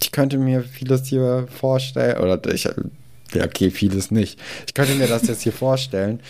[0.00, 4.38] Ich könnte mir vieles hier vorstellen, oder ich, ja, okay, vieles nicht.
[4.66, 6.20] Ich könnte mir das jetzt hier vorstellen,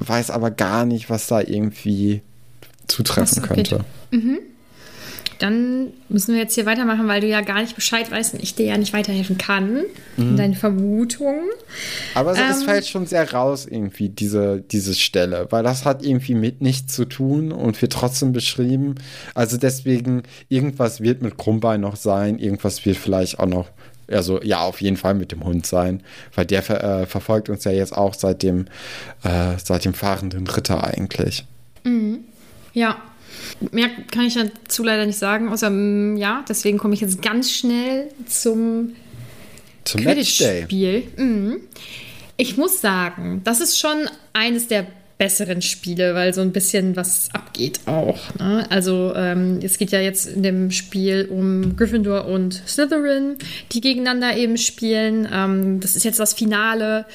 [0.00, 2.22] weiß aber gar nicht, was da irgendwie
[2.86, 3.84] zutreffen könnte.
[4.10, 4.40] Mhm.
[5.38, 8.54] Dann müssen wir jetzt hier weitermachen, weil du ja gar nicht Bescheid weißt und ich
[8.54, 9.84] dir ja nicht weiterhelfen kann.
[10.16, 10.36] Mhm.
[10.36, 11.48] Deine Vermutungen.
[12.14, 16.04] Aber es, ähm, es, fällt schon sehr raus, irgendwie, diese, diese Stelle, weil das hat
[16.04, 18.94] irgendwie mit nichts zu tun und wird trotzdem beschrieben.
[19.34, 23.68] Also deswegen, irgendwas wird mit Krummbein noch sein, irgendwas wird vielleicht auch noch
[24.06, 26.02] also ja, auf jeden Fall mit dem Hund sein,
[26.34, 28.66] weil der äh, verfolgt uns ja jetzt auch seit dem,
[29.22, 31.46] äh, seit dem fahrenden Ritter eigentlich.
[31.84, 32.20] Mhm.
[32.72, 32.96] Ja,
[33.70, 37.50] Mehr kann ich dazu leider nicht sagen, außer mm, ja, deswegen komme ich jetzt ganz
[37.50, 38.94] schnell zum,
[39.84, 41.04] zum Quidditch-Spiel.
[41.16, 41.60] Mhm.
[42.36, 47.28] Ich muss sagen, das ist schon eines der besseren Spiele, weil so ein bisschen was
[47.32, 48.18] abgeht auch.
[48.38, 48.66] Ne?
[48.70, 53.36] Also ähm, es geht ja jetzt in dem Spiel um Gryffindor und Slytherin,
[53.72, 55.28] die gegeneinander eben spielen.
[55.32, 57.06] Ähm, das ist jetzt das Finale.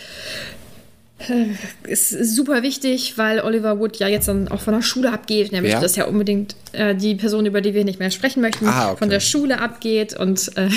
[1.28, 1.48] Äh,
[1.92, 5.52] ist super wichtig, weil Oliver Wood ja jetzt dann auch von der Schule abgeht.
[5.52, 8.68] Er möchte, dass ja unbedingt äh, die Person, über die wir nicht mehr sprechen möchten,
[8.68, 9.00] ah, okay.
[9.00, 10.70] von der Schule abgeht und, äh,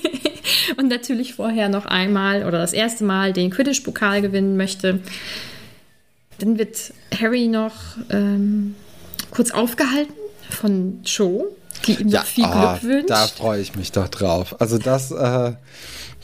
[0.78, 5.00] und natürlich vorher noch einmal oder das erste Mal den Quidditch-Pokal gewinnen möchte.
[6.38, 7.74] Dann wird Harry noch
[8.10, 8.74] ähm,
[9.30, 10.14] kurz aufgehalten
[10.48, 11.54] von Cho,
[11.86, 13.10] die ihm ja, viel oh, Glück wünscht.
[13.10, 14.58] Da freue ich mich doch drauf.
[14.58, 15.52] Also das, äh,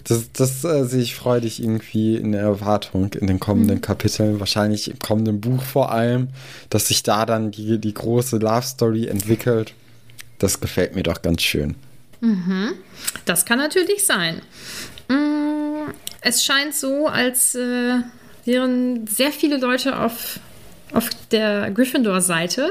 [0.04, 3.82] das, das äh, sehe ich freudig irgendwie in der Erwartung in den kommenden mhm.
[3.82, 6.28] Kapiteln, wahrscheinlich im kommenden Buch vor allem,
[6.70, 9.74] dass sich da dann die, die große Love Story entwickelt.
[10.38, 11.76] Das gefällt mir doch ganz schön.
[12.20, 12.74] Mhm.
[13.24, 14.42] Das kann natürlich sein.
[15.08, 17.98] Mm, es scheint so, als äh,
[18.44, 20.40] wären sehr viele Leute auf,
[20.92, 22.70] auf der Gryffindor-Seite,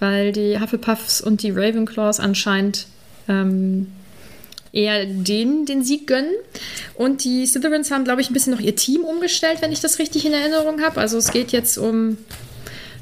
[0.00, 2.86] weil die Hufflepuffs und die Ravenclaws anscheinend
[3.28, 3.92] ähm,
[4.78, 6.34] eher denen den Sieg gönnen.
[6.94, 9.98] Und die Slytherins haben, glaube ich, ein bisschen noch ihr Team umgestellt, wenn ich das
[9.98, 11.00] richtig in Erinnerung habe.
[11.00, 12.16] Also es geht jetzt um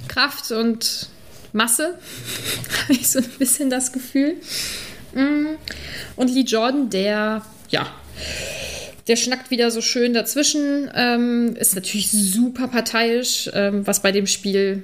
[0.08, 1.08] Kraft und
[1.52, 1.98] Masse,
[2.82, 4.36] habe ich so ein bisschen das Gefühl.
[5.14, 5.56] Mm.
[6.16, 7.86] Und Lee Jordan, der, ja,
[9.06, 14.26] der schnackt wieder so schön dazwischen, ähm, ist natürlich super parteiisch, ähm, was bei dem
[14.26, 14.82] Spiel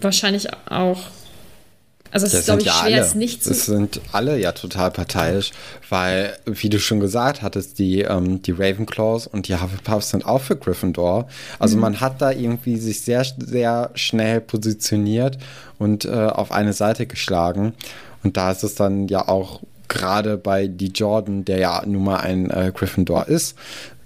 [0.00, 1.10] wahrscheinlich auch
[2.10, 3.06] also es das ist, glaube ich, ja schwer, alle.
[3.06, 3.50] es nicht zu...
[3.50, 5.52] Es sind alle ja total parteiisch,
[5.88, 10.40] weil, wie du schon gesagt hattest, die, ähm, die Ravenclaws und die Hufflepuffs sind auch
[10.40, 11.28] für Gryffindor.
[11.58, 11.82] Also mhm.
[11.82, 15.38] man hat da irgendwie sich sehr, sehr schnell positioniert
[15.78, 17.74] und äh, auf eine Seite geschlagen.
[18.22, 22.18] Und da ist es dann ja auch gerade bei die Jordan, der ja nun mal
[22.18, 23.56] ein äh, Gryffindor ist,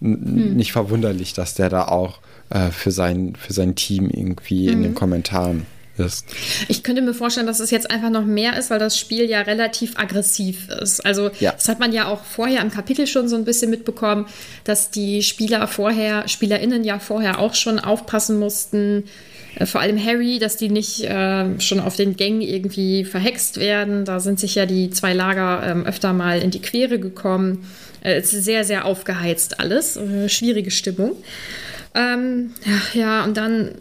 [0.00, 0.54] mhm.
[0.54, 4.72] nicht verwunderlich, dass der da auch äh, für, sein, für sein Team irgendwie mhm.
[4.72, 4.96] in den mhm.
[4.96, 5.66] Kommentaren
[5.98, 6.26] ist.
[6.68, 9.42] Ich könnte mir vorstellen, dass es jetzt einfach noch mehr ist, weil das Spiel ja
[9.42, 11.04] relativ aggressiv ist.
[11.04, 11.52] Also ja.
[11.52, 14.26] das hat man ja auch vorher im Kapitel schon so ein bisschen mitbekommen,
[14.64, 19.04] dass die Spieler vorher, SpielerInnen ja vorher auch schon aufpassen mussten,
[19.56, 24.04] äh, vor allem Harry, dass die nicht äh, schon auf den Gängen irgendwie verhext werden.
[24.04, 27.66] Da sind sich ja die zwei Lager ähm, öfter mal in die Quere gekommen.
[28.02, 29.96] Äh, es ist sehr, sehr aufgeheizt alles.
[29.96, 31.16] Äh, schwierige Stimmung.
[31.94, 32.54] Ähm,
[32.94, 33.72] ja, und dann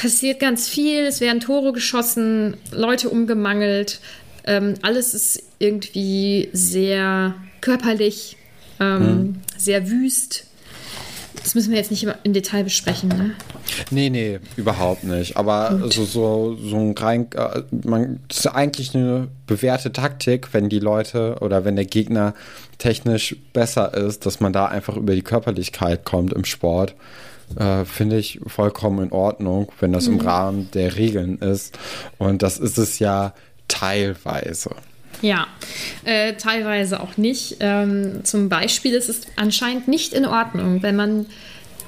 [0.00, 1.04] passiert ganz viel.
[1.04, 4.00] Es werden Tore geschossen, Leute umgemangelt.
[4.44, 8.36] Ähm, alles ist irgendwie sehr körperlich,
[8.80, 9.34] ähm, mhm.
[9.58, 10.46] sehr wüst.
[11.42, 13.30] Das müssen wir jetzt nicht im Detail besprechen, ne?
[13.90, 15.36] Nee, nee, überhaupt nicht.
[15.36, 20.68] Aber so, so, so ein rein, äh, man, das ist eigentlich eine bewährte Taktik, wenn
[20.68, 22.34] die Leute oder wenn der Gegner
[22.78, 26.94] technisch besser ist, dass man da einfach über die Körperlichkeit kommt im Sport
[27.56, 30.14] äh, finde ich vollkommen in Ordnung, wenn das mhm.
[30.14, 31.78] im Rahmen der Regeln ist.
[32.18, 33.34] Und das ist es ja
[33.68, 34.70] teilweise.
[35.22, 35.46] Ja,
[36.04, 37.56] äh, teilweise auch nicht.
[37.60, 41.26] Ähm, zum Beispiel ist es anscheinend nicht in Ordnung, wenn man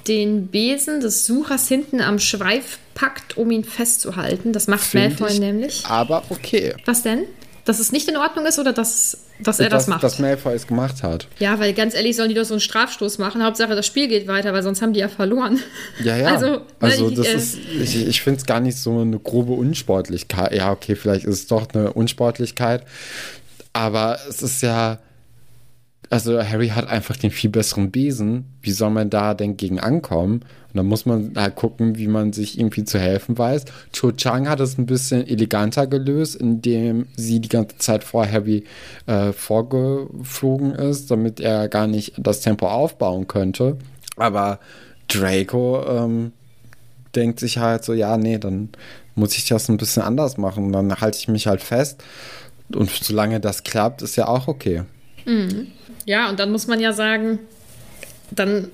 [0.09, 4.53] den Besen des Suchers hinten am Schweif packt, um ihn festzuhalten.
[4.53, 5.85] Das macht Find Malfoy nämlich.
[5.87, 6.75] Aber okay.
[6.85, 7.25] Was denn?
[7.64, 10.03] Dass es nicht in Ordnung ist oder dass, dass er das, dass, macht?
[10.03, 11.29] Dass Malfoy es gemacht hat.
[11.38, 13.44] Ja, weil ganz ehrlich sollen die doch so einen Strafstoß machen.
[13.44, 15.61] Hauptsache das Spiel geht weiter, weil sonst haben die ja verloren.
[16.03, 16.27] Ja, ja.
[16.33, 19.53] Also, Also, ich, das äh, ist, ich, ich finde es gar nicht so eine grobe
[19.53, 20.53] Unsportlichkeit.
[20.55, 22.85] Ja, okay, vielleicht ist es doch eine Unsportlichkeit.
[23.72, 24.98] Aber es ist ja,
[26.12, 28.44] also Harry hat einfach den viel besseren Besen.
[28.61, 30.42] Wie soll man da denn gegen ankommen?
[30.42, 33.64] Und dann muss man halt gucken, wie man sich irgendwie zu helfen weiß.
[33.94, 38.64] Cho Chang hat es ein bisschen eleganter gelöst, indem sie die ganze Zeit vor Harry
[39.07, 43.79] äh, vorgeflogen ist, damit er gar nicht das Tempo aufbauen könnte.
[44.16, 44.59] Aber
[45.09, 46.33] Draco ähm,
[47.14, 48.68] denkt sich halt so, ja, nee, dann
[49.14, 50.66] muss ich das ein bisschen anders machen.
[50.66, 52.05] Und dann halte ich mich halt fest.
[52.70, 54.83] Und solange das klappt, ist ja auch okay.
[56.06, 57.38] Ja, und dann muss man ja sagen,
[58.30, 58.70] dann.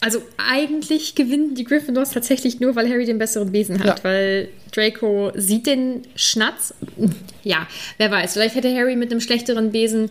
[0.00, 4.04] Also eigentlich gewinnen die Gryffindors tatsächlich nur, weil Harry den besseren Besen hat, Ja.
[4.04, 6.72] weil Draco sieht den Schnatz.
[7.42, 10.08] Ja, wer weiß, vielleicht hätte Harry mit einem schlechteren Besen,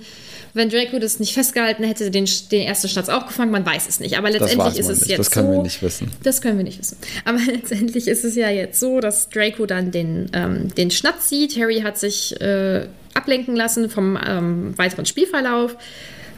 [0.54, 4.02] wenn Draco das nicht festgehalten hätte, den, den ersten Schnatz auch gefangen, man weiß es
[4.02, 4.18] nicht.
[4.18, 6.12] Aber letztendlich ist es nicht, jetzt das können so, wir nicht wissen.
[6.22, 6.98] Das können wir nicht wissen.
[7.24, 11.58] Aber letztendlich ist es ja jetzt so, dass Draco dann den, ähm, den Schnatz sieht.
[11.58, 15.78] Harry hat sich äh, ablenken lassen vom ähm, weiteren Spielverlauf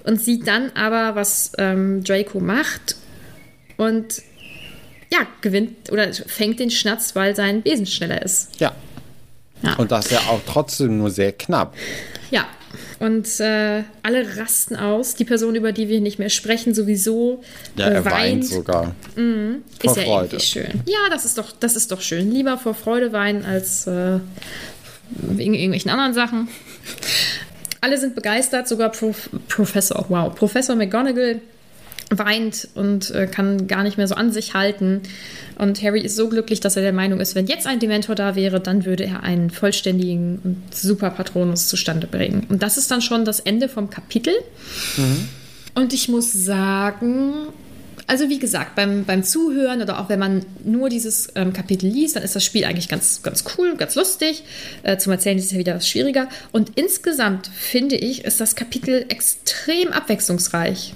[0.03, 2.95] und sieht dann aber, was ähm, Draco macht
[3.77, 4.21] und
[5.11, 8.59] ja, gewinnt oder fängt den Schnatz, weil sein Besen schneller ist.
[8.59, 8.75] Ja.
[9.61, 9.75] Ja.
[9.75, 11.75] Und das ja auch trotzdem nur sehr knapp.
[12.31, 12.47] Ja.
[12.99, 15.15] Und äh, alle rasten aus.
[15.15, 17.41] Die Person, über die wir nicht mehr sprechen, sowieso
[17.75, 18.95] Ja, äh, er weint sogar.
[19.15, 20.25] Vor ist ja Freude.
[20.25, 20.83] irgendwie schön.
[20.85, 22.31] Ja, das ist doch, das ist doch schön.
[22.31, 24.19] Lieber vor Freude weinen als äh,
[25.09, 26.47] wegen irgendwelchen anderen Sachen.
[27.81, 31.41] Alle sind begeistert, sogar Prof Professor, wow, Professor McGonagall
[32.11, 35.01] weint und äh, kann gar nicht mehr so an sich halten.
[35.57, 38.35] Und Harry ist so glücklich, dass er der Meinung ist, wenn jetzt ein Dementor da
[38.35, 42.47] wäre, dann würde er einen vollständigen und super Patronus zustande bringen.
[42.49, 44.33] Und das ist dann schon das Ende vom Kapitel.
[45.75, 47.33] Und ich muss sagen,
[48.09, 52.15] also wie gesagt, beim, beim Zuhören oder auch wenn man nur dieses ähm, Kapitel liest,
[52.15, 54.43] dann ist das Spiel eigentlich ganz, ganz cool, ganz lustig.
[54.81, 56.27] Äh, zum Erzählen ist es ja wieder schwieriger.
[56.51, 60.95] Und insgesamt finde ich, ist das Kapitel extrem abwechslungsreich.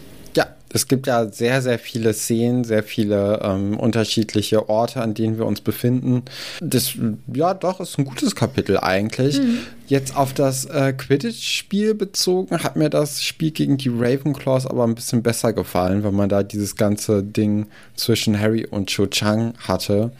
[0.73, 5.45] Es gibt ja sehr, sehr viele Szenen, sehr viele ähm, unterschiedliche Orte, an denen wir
[5.45, 6.23] uns befinden.
[6.61, 6.93] Das,
[7.33, 9.39] ja, doch, ist ein gutes Kapitel eigentlich.
[9.87, 14.95] Jetzt auf das äh, Quidditch-Spiel bezogen, hat mir das Spiel gegen die Ravenclaws aber ein
[14.95, 20.11] bisschen besser gefallen, weil man da dieses ganze Ding zwischen Harry und Cho Chang hatte.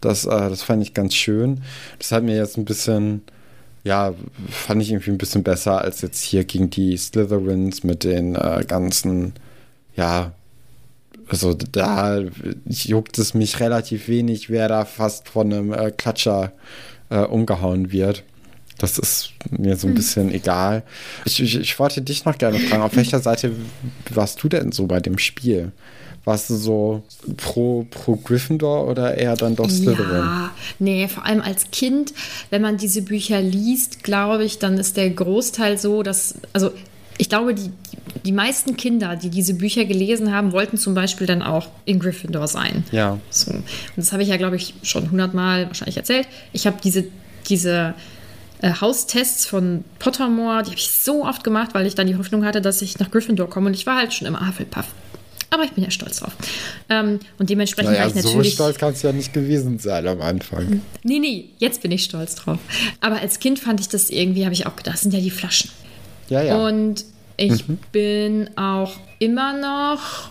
[0.00, 1.62] Das, äh, das fand ich ganz schön.
[1.98, 3.22] Das hat mir jetzt ein bisschen
[3.84, 4.14] ja,
[4.48, 8.64] fand ich irgendwie ein bisschen besser als jetzt hier gegen die Slytherins mit den äh,
[8.66, 9.32] ganzen,
[9.96, 10.32] ja,
[11.28, 12.20] also da
[12.66, 16.52] juckt es mich relativ wenig, wer da fast von einem äh, Klatscher
[17.10, 18.24] äh, umgehauen wird.
[18.78, 20.82] Das ist mir so ein bisschen egal.
[21.24, 23.52] Ich, ich, ich wollte dich noch gerne fragen, auf welcher Seite
[24.10, 25.72] warst du denn so bei dem Spiel?
[26.24, 27.02] Warst du so
[27.36, 30.24] pro, pro Gryffindor oder eher dann doch Slytherin?
[30.24, 32.12] Ja, nee, vor allem als Kind,
[32.50, 36.70] wenn man diese Bücher liest, glaube ich, dann ist der Großteil so, dass, also
[37.22, 37.70] ich glaube, die,
[38.24, 42.48] die meisten Kinder, die diese Bücher gelesen haben, wollten zum Beispiel dann auch in Gryffindor
[42.48, 42.82] sein.
[42.90, 43.16] Ja.
[43.30, 43.52] So.
[43.52, 46.26] Und das habe ich ja, glaube ich, schon hundertmal wahrscheinlich erzählt.
[46.52, 47.04] Ich habe diese,
[47.48, 47.94] diese
[48.60, 52.44] äh, Haustests von Pottermore, die habe ich so oft gemacht, weil ich dann die Hoffnung
[52.44, 53.68] hatte, dass ich nach Gryffindor komme.
[53.68, 54.86] Und ich war halt schon immer Hufflepuff.
[55.50, 56.32] Aber ich bin ja stolz drauf.
[56.88, 58.54] Ähm, und dementsprechend Naja, war ich so natürlich.
[58.54, 60.82] stolz kannst du ja nicht gewesen sein am Anfang.
[61.04, 62.58] Nee, nee, jetzt bin ich stolz drauf.
[63.00, 65.30] Aber als Kind fand ich das irgendwie, habe ich auch gedacht, das sind ja die
[65.30, 65.70] Flaschen.
[66.28, 66.56] Ja, ja.
[66.56, 67.04] Und
[67.42, 70.30] ich bin auch immer noch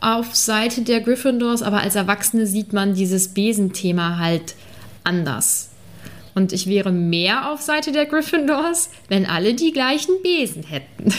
[0.00, 4.54] auf Seite der Gryffindors, aber als Erwachsene sieht man dieses Besenthema halt
[5.04, 5.70] anders.
[6.34, 11.12] Und ich wäre mehr auf Seite der Gryffindors, wenn alle die gleichen Besen hätten.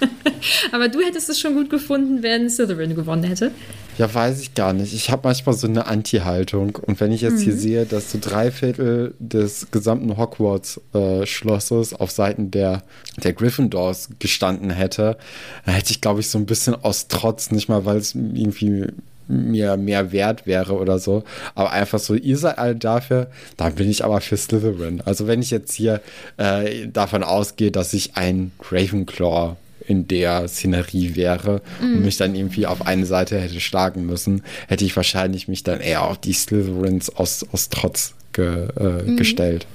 [0.72, 3.52] aber du hättest es schon gut gefunden, wenn Slytherin gewonnen hätte.
[3.98, 4.94] Ja, weiß ich gar nicht.
[4.94, 6.76] Ich habe manchmal so eine Anti-Haltung.
[6.76, 12.52] Und wenn ich jetzt hier sehe, dass so drei Viertel des gesamten Hogwarts-Schlosses auf Seiten
[12.52, 12.84] der,
[13.16, 15.18] der Gryffindors gestanden hätte,
[15.66, 18.86] dann hätte ich, glaube ich, so ein bisschen aus Trotz, nicht mal, weil es irgendwie
[19.26, 21.22] mir mehr wert wäre oder so,
[21.54, 23.26] aber einfach so, ihr seid alle dafür,
[23.58, 25.02] dann bin ich aber für Slytherin.
[25.02, 26.00] Also wenn ich jetzt hier
[26.38, 29.56] äh, davon ausgehe, dass ich ein Ravenclaw
[29.88, 34.84] in der Szenerie wäre und mich dann irgendwie auf eine Seite hätte schlagen müssen, hätte
[34.84, 39.66] ich wahrscheinlich mich dann eher auf die Slytherins aus, aus Trotz ge, äh, gestellt.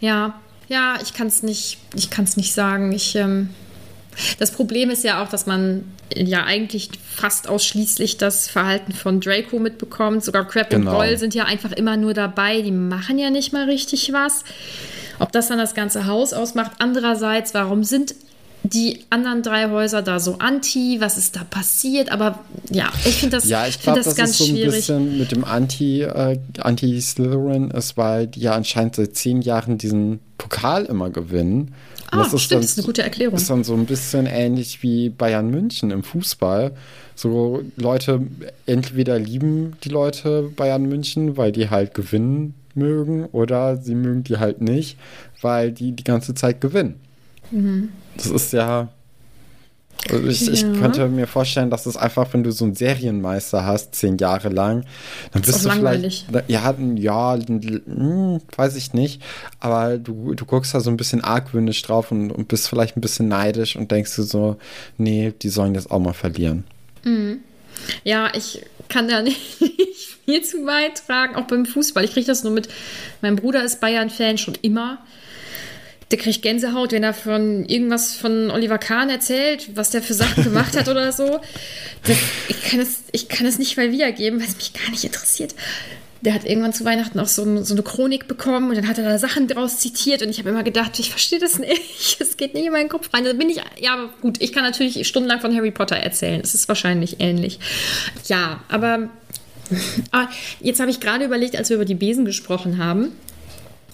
[0.00, 2.92] Ja, ja, ich kann es nicht, ich kann es nicht sagen.
[2.92, 3.48] Ich, ähm,
[4.38, 5.84] das Problem ist ja auch, dass man
[6.14, 10.24] ja eigentlich fast ausschließlich das Verhalten von Draco mitbekommt.
[10.24, 10.90] Sogar Crab Genau.
[10.90, 12.60] und Goyle sind ja einfach immer nur dabei.
[12.62, 14.42] Die machen ja nicht mal richtig was.
[15.20, 16.72] ob das dann das ganze Haus ausmacht.
[16.78, 18.14] Andererseits, warum sind
[18.64, 20.96] die anderen drei Häuser da so anti?
[21.00, 22.10] Was ist da passiert?
[22.12, 22.40] Aber
[22.70, 24.74] ja, ich finde das, Ja, ich find glaube, das das ganz ist so ein schwierig.
[24.74, 30.20] bisschen mit dem Anti, äh, Anti-Slytherin ist, weil die ja anscheinend seit zehn Jahren diesen
[30.38, 31.74] Pokal immer gewinnen.
[32.10, 33.36] Und Ah, das ist stimmt, dann- das ist eine gute Erklärung.
[33.36, 36.72] Ist dann so ein bisschen ähnlich wie Bayern München im Fußball.
[37.14, 38.20] So Leute
[38.66, 44.38] entweder lieben die Leute Bayern München, weil die halt gewinnen mögen, oder sie mögen die
[44.38, 44.96] halt nicht,
[45.42, 46.94] weil die die ganze Zeit gewinnen.
[48.18, 48.88] Das ist ja.
[50.10, 50.72] Also ich, ich Ja.
[50.74, 54.84] könnte mir vorstellen, dass es einfach, wenn du so einen Serienmeister hast, zehn Jahre lang,
[55.32, 56.24] dann Ist bist du langweilig.
[56.28, 56.48] vielleicht.
[56.50, 59.20] Ja, ja, hm, weiß ich nicht.
[59.58, 63.00] Aber du, du guckst da so ein bisschen argwöhnisch drauf und, und bist vielleicht ein
[63.00, 64.56] bisschen neidisch und denkst du so,
[64.98, 66.62] nee, die sollen jetzt auch mal verlieren.
[68.04, 69.40] Ja, ich kann da nicht
[70.24, 72.04] viel zu beitragen, auch beim Fußball.
[72.04, 72.68] Ich kriege das nur mit.
[73.20, 74.98] Mein Bruder ist Bayern-Fan schon immer.
[76.10, 80.44] Der kriegt Gänsehaut, wenn er von irgendwas von Oliver Kahn erzählt, was der für Sachen
[80.44, 81.40] gemacht hat oder so.
[82.04, 82.16] Das,
[82.48, 85.54] ich, kann es, ich kann es nicht mal wiedergeben, weil es mich gar nicht interessiert.
[86.22, 88.98] Der hat irgendwann zu Weihnachten auch so, ein, so eine Chronik bekommen und dann hat
[88.98, 92.20] er da Sachen draus zitiert und ich habe immer gedacht, ich verstehe das nicht.
[92.20, 93.24] Es geht nicht in meinen Kopf rein.
[93.24, 96.40] Da bin ich, ja, aber gut, ich kann natürlich stundenlang von Harry Potter erzählen.
[96.42, 97.58] Es ist wahrscheinlich ähnlich.
[98.26, 99.10] Ja, aber
[100.12, 100.28] Ah,
[100.60, 103.12] jetzt habe ich gerade überlegt, als wir über die Besen gesprochen haben.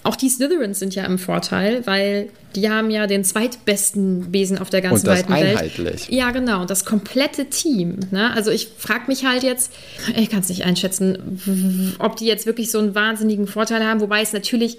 [0.05, 4.69] Auch die Slytherins sind ja im Vorteil, weil die haben ja den zweitbesten Besen auf
[4.69, 5.57] der ganzen Und das weiten Welt.
[5.57, 6.09] einheitlich.
[6.09, 7.97] Ja, genau, das komplette Team.
[8.11, 8.31] Ne?
[8.35, 9.71] Also ich frage mich halt jetzt,
[10.15, 14.21] ich kann es nicht einschätzen, ob die jetzt wirklich so einen wahnsinnigen Vorteil haben, wobei
[14.21, 14.77] es natürlich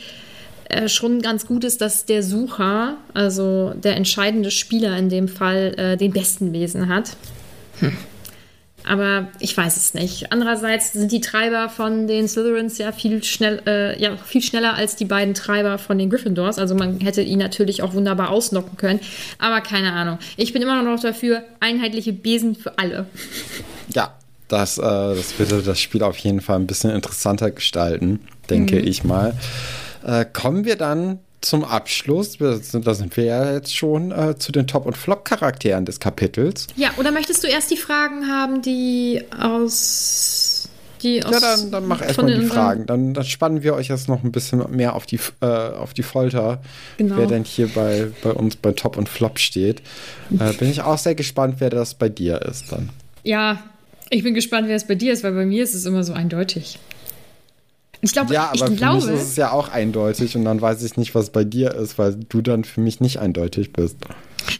[0.68, 5.74] äh, schon ganz gut ist, dass der Sucher, also der entscheidende Spieler in dem Fall,
[5.76, 7.16] äh, den besten Besen hat.
[8.89, 10.32] Aber ich weiß es nicht.
[10.32, 14.95] Andererseits sind die Treiber von den Slytherins ja viel, schnell, äh, ja viel schneller als
[14.97, 16.59] die beiden Treiber von den Gryffindors.
[16.59, 19.01] Also man hätte ihn natürlich auch wunderbar ausnocken können.
[19.39, 20.18] Aber keine Ahnung.
[20.37, 23.07] Ich bin immer noch dafür, einheitliche Besen für alle.
[23.93, 24.14] Ja,
[24.49, 28.87] das, äh, das würde das Spiel auf jeden Fall ein bisschen interessanter gestalten, denke Mhm.
[28.87, 29.34] ich mal.
[30.05, 32.57] Äh, kommen wir dann zum Abschluss, da
[32.94, 36.66] sind wir ja jetzt schon äh, zu den Top- und Flop-Charakteren des Kapitels.
[36.76, 40.68] Ja, oder möchtest du erst die Fragen haben, die aus.
[41.03, 42.86] Die aus Ja, dann, dann mach erstmal die unseren- Fragen.
[42.86, 46.03] Dann, dann spannen wir euch jetzt noch ein bisschen mehr auf die, äh, auf die
[46.03, 46.61] Folter,
[46.97, 47.16] Genau.
[47.18, 49.82] wer denn hier bei, bei uns bei Top und Flop steht.
[50.40, 52.88] Äh, bin ich auch sehr gespannt, wer das bei dir ist dann.
[53.22, 53.62] Ja,
[54.11, 56.12] ich bin gespannt, wer es bei dir ist, weil bei mir ist es immer so
[56.12, 56.78] eindeutig.
[58.07, 60.61] Ich glaube, Ja, ich aber für glaube, mich ist es ja auch eindeutig und dann
[60.61, 63.96] weiß ich nicht, was bei dir ist, weil du dann für mich nicht eindeutig bist.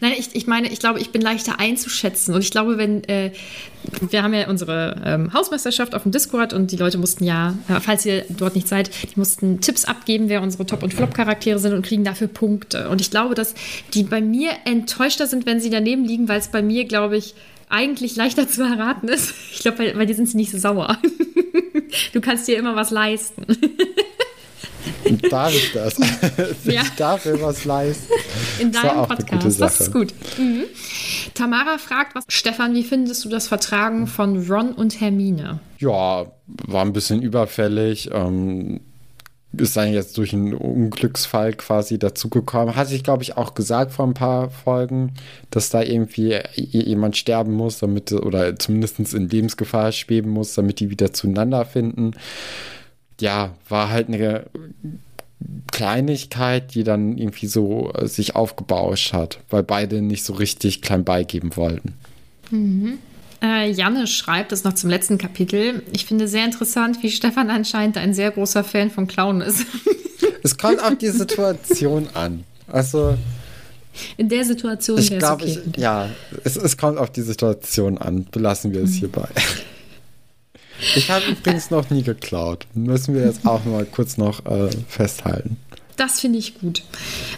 [0.01, 2.35] Nein, ich, ich meine, ich glaube, ich bin leichter einzuschätzen.
[2.35, 3.31] Und ich glaube, wenn, äh,
[4.11, 7.81] wir haben ja unsere ähm, Hausmeisterschaft auf dem Discord und die Leute mussten ja, äh,
[7.81, 11.73] falls ihr dort nicht seid, die mussten Tipps abgeben, wer unsere Top- und Flop-Charaktere sind
[11.73, 12.89] und kriegen dafür Punkte.
[12.89, 13.55] Und ich glaube, dass
[13.95, 17.35] die bei mir enttäuschter sind, wenn sie daneben liegen, weil es bei mir, glaube ich,
[17.69, 19.35] eigentlich leichter zu erraten ist.
[19.53, 20.99] Ich glaube, bei, bei dir sind sie nicht so sauer.
[22.13, 23.47] Du kannst dir immer was leisten.
[25.31, 25.97] Darf ich das?
[26.65, 26.83] Ja.
[26.83, 28.13] Ich darf mir was leisten.
[28.59, 29.61] In deinem Podcast.
[29.61, 30.13] Das ist gut.
[30.37, 30.65] Mhm.
[31.35, 35.61] Tamara fragt, was, Stefan, wie findest du das Vertragen von Ron und Hermine?
[35.79, 38.11] Ja, war ein bisschen überfällig.
[38.13, 38.81] Ähm,
[39.59, 42.77] ist dann jetzt durch einen Unglücksfall quasi dazugekommen.
[42.77, 45.15] Hatte ich, glaube ich, auch gesagt vor ein paar Folgen,
[45.51, 50.91] dass da irgendwie jemand sterben muss, damit, oder zumindest in Lebensgefahr schweben muss, damit die
[50.91, 52.13] wieder zueinander finden.
[53.21, 54.47] Ja, war halt eine
[55.71, 61.05] Kleinigkeit, die dann irgendwie so äh, sich aufgebauscht hat, weil beide nicht so richtig klein
[61.05, 61.95] beigeben wollten.
[63.43, 65.83] Äh, Janne schreibt es noch zum letzten Kapitel.
[65.93, 69.67] Ich finde sehr interessant, wie Stefan anscheinend ein sehr großer Fan von Clown ist.
[70.43, 72.45] Es kommt auf die Situation an.
[72.69, 73.19] Also,
[74.17, 75.59] In der Situation ich wäre es glaube, okay.
[75.75, 76.09] ich, ja,
[76.45, 78.27] es, es kommt auf die Situation an.
[78.31, 79.29] Belassen wir es hierbei.
[80.95, 82.67] Ich habe übrigens noch nie geklaut.
[82.75, 85.57] Müssen wir jetzt auch mal kurz noch äh, festhalten.
[85.97, 86.83] Das finde ich gut.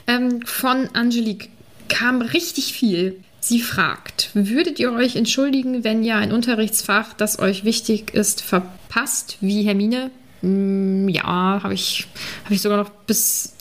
[0.09, 1.49] Ähm, von Angelique
[1.88, 3.20] kam richtig viel.
[3.49, 9.38] Sie fragt, würdet ihr euch entschuldigen, wenn ihr ein Unterrichtsfach, das euch wichtig ist, verpasst,
[9.40, 10.11] wie Hermine?
[10.42, 12.09] Mm, ja, habe ich,
[12.44, 13.55] hab ich sogar noch bis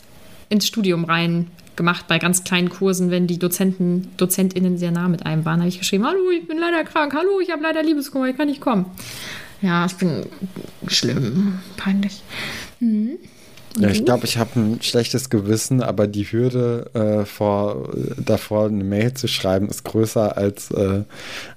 [0.50, 5.24] ins Studium rein gemacht bei ganz kleinen Kursen, wenn die Dozenten, DozentInnen sehr nah mit
[5.24, 8.28] einem waren, habe ich geschrieben, hallo, ich bin leider krank, hallo, ich habe leider Liebeskummer,
[8.28, 8.84] ich kann nicht kommen.
[9.62, 10.26] Ja, ich bin
[10.86, 12.20] schlimm, peinlich.
[13.76, 18.82] Ja, ich glaube, ich habe ein schlechtes Gewissen, aber die Hürde äh, vor, davor, eine
[18.82, 21.02] Mail zu schreiben, ist größer, als äh,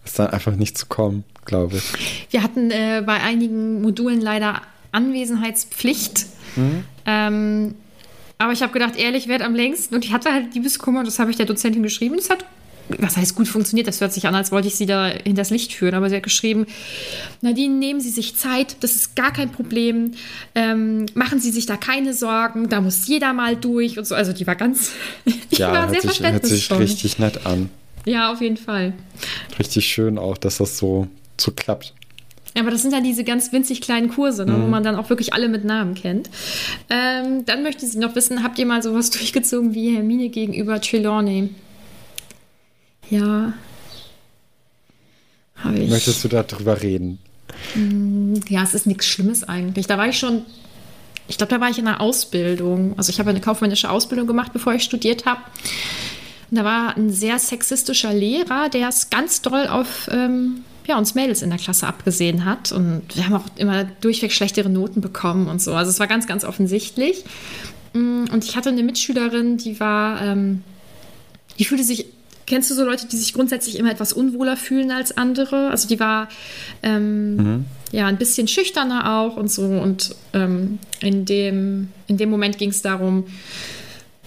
[0.05, 2.28] es dann einfach nicht zu kommen, glaube ich.
[2.30, 6.26] Wir hatten äh, bei einigen Modulen leider Anwesenheitspflicht.
[7.05, 7.76] Ähm,
[8.38, 9.95] Aber ich habe gedacht, ehrlich, werd am längsten.
[9.95, 12.18] Und ich hatte halt Liebeskummer, das habe ich der Dozentin geschrieben.
[12.18, 12.43] Das hat,
[12.90, 13.88] was heißt gut funktioniert?
[13.88, 15.94] Das hört sich an, als wollte ich sie da hinters Licht führen.
[15.96, 16.66] Aber sie hat geschrieben,
[17.42, 20.12] Nadine, nehmen Sie sich Zeit, das ist gar kein Problem.
[20.56, 24.16] Ähm, machen Sie sich da keine Sorgen, da muss jeder mal durch und so.
[24.16, 24.92] Also die war ganz,
[25.26, 26.78] die Ja, war sehr sich, hört sich verständnisvoll.
[26.78, 27.70] richtig nett an.
[28.06, 28.94] Ja, auf jeden Fall.
[29.60, 31.08] Richtig schön auch, dass das so,
[31.40, 31.94] so klappt.
[32.60, 35.34] Aber das sind dann diese ganz winzig kleinen Kurse, ne, wo man dann auch wirklich
[35.34, 36.30] alle mit Namen kennt.
[36.90, 41.50] Ähm, dann möchte sie noch wissen, habt ihr mal sowas durchgezogen wie Hermine gegenüber Trelawney?
[43.12, 43.53] Ja.
[45.57, 45.89] Habe ich.
[45.89, 47.20] Möchtest du darüber reden?
[48.49, 49.86] Ja, es ist nichts Schlimmes eigentlich.
[49.86, 50.43] Da war ich schon,
[51.28, 52.97] ich glaube, da war ich in der Ausbildung.
[52.97, 55.41] Also ich habe eine kaufmännische Ausbildung gemacht, bevor ich studiert habe.
[56.49, 61.14] Und da war ein sehr sexistischer Lehrer, der es ganz doll auf ähm, ja, uns
[61.14, 62.72] Mädels in der Klasse abgesehen hat.
[62.72, 65.74] Und wir haben auch immer durchweg schlechtere Noten bekommen und so.
[65.74, 67.24] Also es war ganz, ganz offensichtlich.
[67.93, 70.64] Mm, Und ich hatte eine Mitschülerin, die war, ähm,
[71.59, 72.05] die fühlte sich,
[72.52, 75.70] kennst du so Leute, die sich grundsätzlich immer etwas unwohler fühlen als andere?
[75.70, 76.28] Also die war
[76.84, 79.64] ähm, ja ein bisschen schüchterner auch und so.
[79.64, 83.24] Und ähm, in, dem, in dem Moment ging es darum,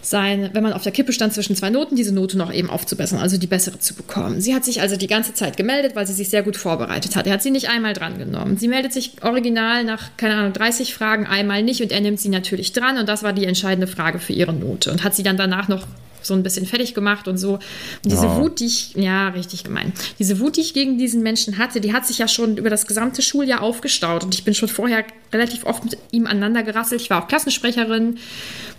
[0.00, 3.18] sein, wenn man auf der Kippe stand zwischen zwei Noten, diese Note noch eben aufzubessern,
[3.18, 4.40] also die bessere zu bekommen.
[4.40, 7.26] Sie hat sich also die ganze Zeit gemeldet, weil sie sich sehr gut vorbereitet hat.
[7.26, 8.56] Er hat sie nicht einmal dran genommen.
[8.56, 12.30] Sie meldet sich original nach, keine Ahnung, 30 Fragen einmal nicht und er nimmt sie
[12.30, 15.36] natürlich dran und das war die entscheidende Frage für ihre Note und hat sie dann
[15.36, 15.86] danach noch
[16.24, 17.54] so ein bisschen fertig gemacht und so.
[17.54, 17.60] Und
[18.04, 18.36] diese Ja.
[18.36, 19.92] Wut, die ich, ja, richtig gemein.
[20.18, 22.86] Diese Wut, die ich gegen diesen Menschen hatte, die hat sich ja schon über das
[22.86, 24.24] gesamte Schuljahr aufgestaut.
[24.24, 27.00] Und ich bin schon vorher relativ oft mit ihm aneinander gerasselt.
[27.00, 28.18] Ich war auch Klassensprecherin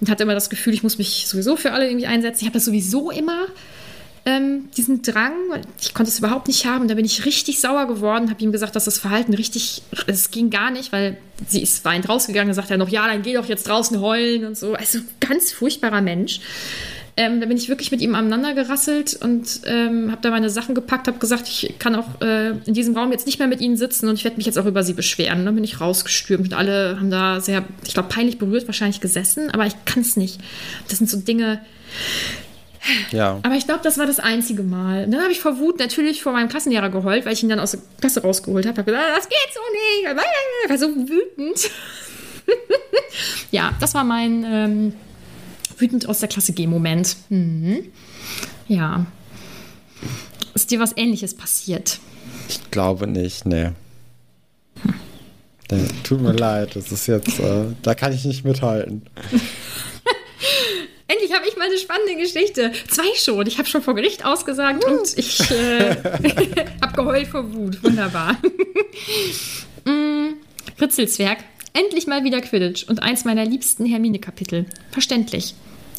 [0.02, 2.40] und hatte immer das Gefühl, ich muss mich sowieso für alle irgendwie einsetzen.
[2.42, 3.48] Ich habe das sowieso immer,
[4.26, 5.34] ähm, diesen Drang.
[5.80, 6.88] Ich konnte es überhaupt nicht haben.
[6.88, 10.50] Da bin ich richtig sauer geworden, habe ihm gesagt, dass das Verhalten richtig, es ging
[10.50, 11.18] gar nicht, weil
[11.48, 14.46] sie ist weinend rausgegangen und sagt er noch, ja, dann geh doch jetzt draußen heulen
[14.46, 14.74] und so.
[14.74, 16.40] Also ganz furchtbarer Mensch.
[17.18, 20.76] Ähm, da bin ich wirklich mit ihm aneinander gerasselt und ähm, habe da meine Sachen
[20.76, 23.78] gepackt, habe gesagt, ich kann auch äh, in diesem Raum jetzt nicht mehr mit ihnen
[23.78, 25.46] sitzen und ich werde mich jetzt auch über sie beschweren.
[25.46, 29.50] Dann bin ich rausgestürmt und alle haben da sehr, ich glaube, peinlich berührt wahrscheinlich gesessen,
[29.52, 30.42] aber ich kann es nicht.
[30.90, 31.62] Das sind so Dinge.
[33.12, 33.40] Ja.
[33.44, 35.06] Aber ich glaube, das war das einzige Mal.
[35.06, 37.60] Und dann habe ich vor Wut natürlich vor meinem Klassenlehrer geheult, weil ich ihn dann
[37.62, 38.78] aus der Klasse rausgeholt habe.
[38.78, 40.22] Habe gesagt, das geht so nicht.
[40.64, 41.72] Ich war so wütend.
[43.52, 44.94] ja, das war mein ähm,
[45.78, 47.16] wütend aus der Klasse G-Moment.
[47.30, 47.86] Mhm.
[48.68, 49.06] Ja.
[50.54, 52.00] Ist dir was Ähnliches passiert?
[52.48, 53.72] Ich glaube nicht, nee.
[55.72, 59.04] nee tut mir leid, das ist jetzt, äh, da kann ich nicht mithalten.
[61.08, 62.72] Endlich habe ich mal eine spannende Geschichte.
[62.88, 63.46] Zwei schon.
[63.46, 65.96] Ich habe schon vor Gericht ausgesagt und ich äh,
[66.82, 67.84] habe geheult vor Wut.
[67.84, 68.38] Wunderbar.
[69.86, 70.34] mm,
[70.82, 71.40] Ritzelzwerg.
[71.74, 74.66] Endlich mal wieder Quidditch und eins meiner liebsten Hermine-Kapitel.
[74.92, 75.54] Verständlich.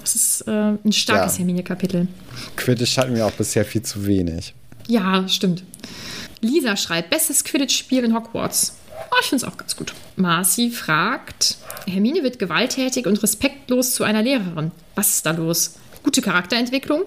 [0.06, 0.50] Das ist äh,
[0.84, 1.38] ein starkes Ja.
[1.38, 2.06] Hermine-Kapitel.
[2.54, 4.54] Quidditch hatten wir auch bisher viel zu wenig.
[4.86, 5.64] Ja, stimmt.
[6.40, 8.76] Lisa schreibt, bestes Quidditch-Spiel in Hogwarts.
[9.10, 9.94] Oh, ich finde es auch ganz gut.
[10.14, 11.56] Marcy fragt,
[11.88, 14.70] Hermine wird gewalttätig und respektlos zu einer Lehrerin.
[14.94, 15.74] Was ist da los?
[16.04, 17.02] Gute Charakterentwicklung?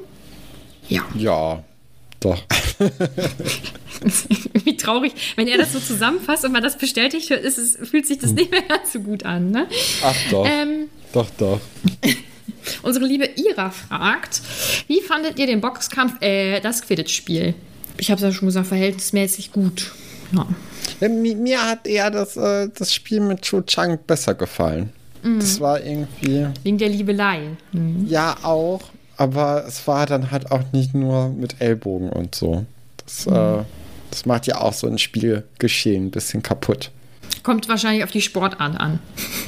[0.89, 1.03] Ja.
[1.15, 1.63] Ja,
[2.19, 2.43] doch.
[4.65, 8.17] Wie traurig, wenn er das so zusammenfasst und man das bestätigt, ist es, fühlt sich
[8.19, 9.51] das nicht mehr ganz so gut an.
[9.51, 9.67] Ne?
[10.03, 10.45] Ach doch.
[10.45, 11.61] Ähm, Doch, doch.
[12.83, 14.41] unsere liebe Ira fragt,
[14.87, 17.53] wie fandet ihr den Boxkampf, äh, das Quidditch-Spiel?
[17.97, 19.91] Ich habe es ja schon gesagt, verhältnismäßig gut.
[20.31, 20.45] Ja.
[21.01, 24.91] Ja, mi- mir hat eher das, äh, das Spiel mit Cho Chang besser gefallen.
[25.23, 25.39] Mhm.
[25.39, 27.41] Das war irgendwie, Wegen der Liebelei.
[27.71, 28.05] Hm.
[28.07, 28.81] ja auch,
[29.17, 32.65] aber es war dann halt auch nicht nur mit Ellbogen und so.
[33.05, 33.63] Das, äh,
[34.11, 36.91] das macht ja auch so ein Spielgeschehen ein bisschen kaputt.
[37.43, 38.99] Kommt wahrscheinlich auf die Sportart an.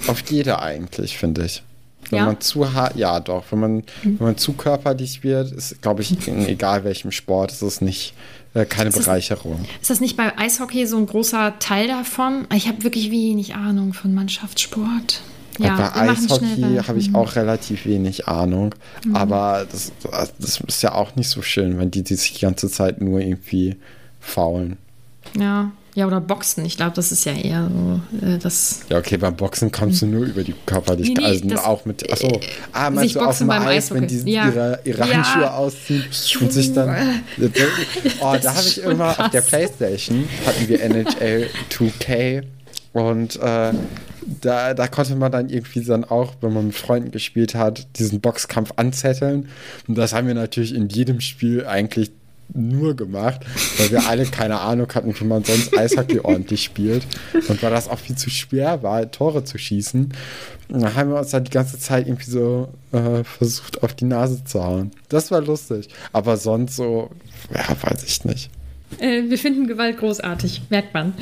[0.07, 1.63] Auf jede eigentlich, finde ich.
[2.11, 2.25] Wenn Ja?
[2.25, 6.27] man zu hart, ja doch, wenn man, wenn man zu körperlich wird, ist, glaube ich,
[6.27, 8.13] in egal welchem Sport, ist es nicht
[8.53, 9.65] äh, keine das- Bereicherung.
[9.81, 12.45] Ist das nicht bei Eishockey so ein großer Teil davon?
[12.53, 15.21] Ich habe wirklich wenig Ahnung von Mannschaftssport.
[15.59, 18.73] Ja, Und wir bei Eishockey habe ich auch relativ wenig Ahnung.
[19.05, 19.15] Mhm.
[19.15, 19.91] Aber das,
[20.39, 23.19] das ist ja auch nicht so schön, wenn die, die sich die ganze Zeit nur
[23.19, 23.75] irgendwie
[24.19, 24.77] faulen.
[25.37, 26.65] Ja, ja oder Boxen.
[26.65, 28.81] Ich glaube, das ist ja eher so äh, das.
[28.89, 31.17] Ja, okay, beim Boxen kommst du nur über die Körperlichkeit.
[31.17, 32.11] Nee, nee, also das- auch mit.
[32.11, 32.39] Achso,
[32.73, 34.47] ah, sich meinst du auf dem Eis, wenn die Ja.
[34.47, 35.13] ihre, ihre Ja.
[35.15, 36.05] Handschuhe ausziehen
[36.39, 37.21] und sich dann.
[38.21, 39.45] Oh, Das da habe ich immer auf der krass.
[39.49, 42.43] Playstation hatten wir NHL 2K
[42.93, 43.73] und äh,
[44.41, 48.21] da, da konnte man dann irgendwie dann auch, wenn man mit Freunden gespielt hat, diesen
[48.21, 49.49] Boxkampf anzetteln.
[49.87, 52.11] Und das haben wir natürlich in jedem Spiel eigentlich
[52.53, 53.41] nur gemacht,
[53.77, 57.05] weil wir alle keine Ahnung hatten, wie man sonst Eishockey ordentlich spielt.
[57.33, 60.13] Und weil das auch viel zu schwer war, Tore zu schießen.
[60.69, 64.43] Dann haben wir uns halt die ganze Zeit irgendwie so äh, versucht, auf die Nase
[64.43, 64.91] zu hauen.
[65.09, 65.89] Das war lustig.
[66.13, 67.09] Aber sonst so,
[67.53, 68.49] ja, weiß ich nicht.
[68.99, 71.13] Äh, wir finden Gewalt großartig, merkt man.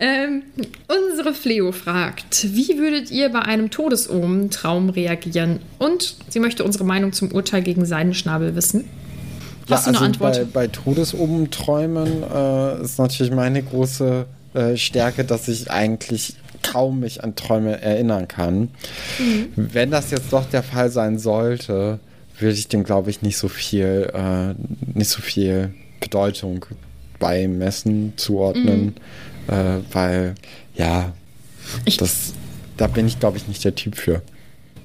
[0.00, 0.42] Ähm,
[0.88, 5.60] unsere Fleo fragt, wie würdet ihr bei einem Todesohm-Traum reagieren?
[5.78, 8.84] Und sie möchte unsere Meinung zum Urteil gegen Seidenschnabel wissen.
[9.68, 10.52] Hast ja, du eine also Antwort?
[10.52, 17.22] Bei, bei Todesumträumen äh, ist natürlich meine große äh, Stärke, dass ich eigentlich kaum mich
[17.24, 18.70] an Träume erinnern kann.
[19.18, 19.48] Mhm.
[19.56, 21.98] Wenn das jetzt doch der Fall sein sollte,
[22.38, 24.54] würde ich dem, glaube ich, nicht so viel, äh,
[24.98, 26.64] nicht so viel Bedeutung
[27.18, 28.94] beimessen, zuordnen,
[29.48, 30.34] äh, weil
[30.74, 31.12] ja,
[31.84, 32.32] Ich- das,
[32.76, 34.22] da bin ich, glaube ich, nicht der Typ für.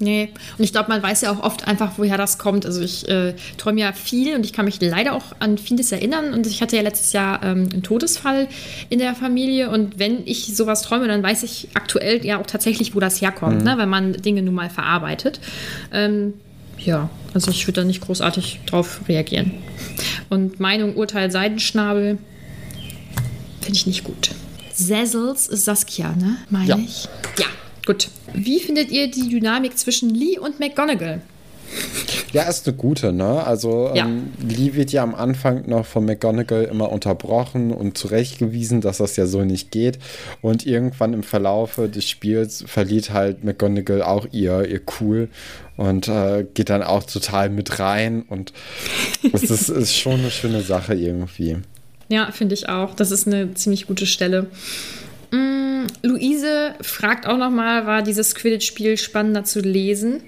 [0.02, 2.66] Nee, und ich glaube, man weiß ja auch oft einfach, woher das kommt.
[2.66, 6.34] Also ich äh, träume ja viel und ich kann mich leider auch an vieles erinnern.
[6.34, 8.48] Und ich hatte ja letztes Jahr ähm, einen Todesfall
[8.90, 9.70] in der Familie.
[9.70, 13.64] Und wenn ich sowas träume, dann weiß ich aktuell ja auch tatsächlich, wo das herkommt,
[13.66, 13.78] ne?
[13.78, 15.42] wenn man Dinge nun mal verarbeitet.
[15.92, 16.34] Ähm,
[16.78, 19.52] ja, also ich würde da nicht großartig drauf reagieren.
[20.30, 22.18] Und Meinung, Urteil, Seidenschnabel
[23.62, 24.30] finde ich nicht gut.
[24.74, 26.38] Sessels ist Saskia, ne?
[26.50, 26.78] Meine Ja.
[26.78, 27.10] ich.
[27.38, 27.48] Ja,
[27.86, 28.10] gut.
[28.34, 31.22] Wie findet ihr die Dynamik zwischen Lee und McGonagall?
[32.34, 33.44] Ja, ist eine gute, ne?
[33.46, 34.06] Also Ja.
[34.06, 39.16] ähm, Lee wird ja am Anfang noch von McGonagall immer unterbrochen und zurechtgewiesen, dass das
[39.18, 40.00] ja so nicht geht.
[40.42, 45.30] Und irgendwann im Verlaufe des Spiels verliert halt McGonagall auch ihr, ihr Cool
[45.78, 48.24] und äh, geht dann auch total mit rein.
[48.28, 48.52] Und
[49.32, 51.58] es ist, ist schon eine schöne Sache irgendwie.
[52.10, 52.96] Ja, finde ich auch.
[52.96, 54.48] Das ist eine ziemlich gute Stelle.
[55.32, 55.59] Mm,
[56.04, 60.22] Luise fragt auch nochmal, war dieses Quidditch-Spiel spannender zu lesen?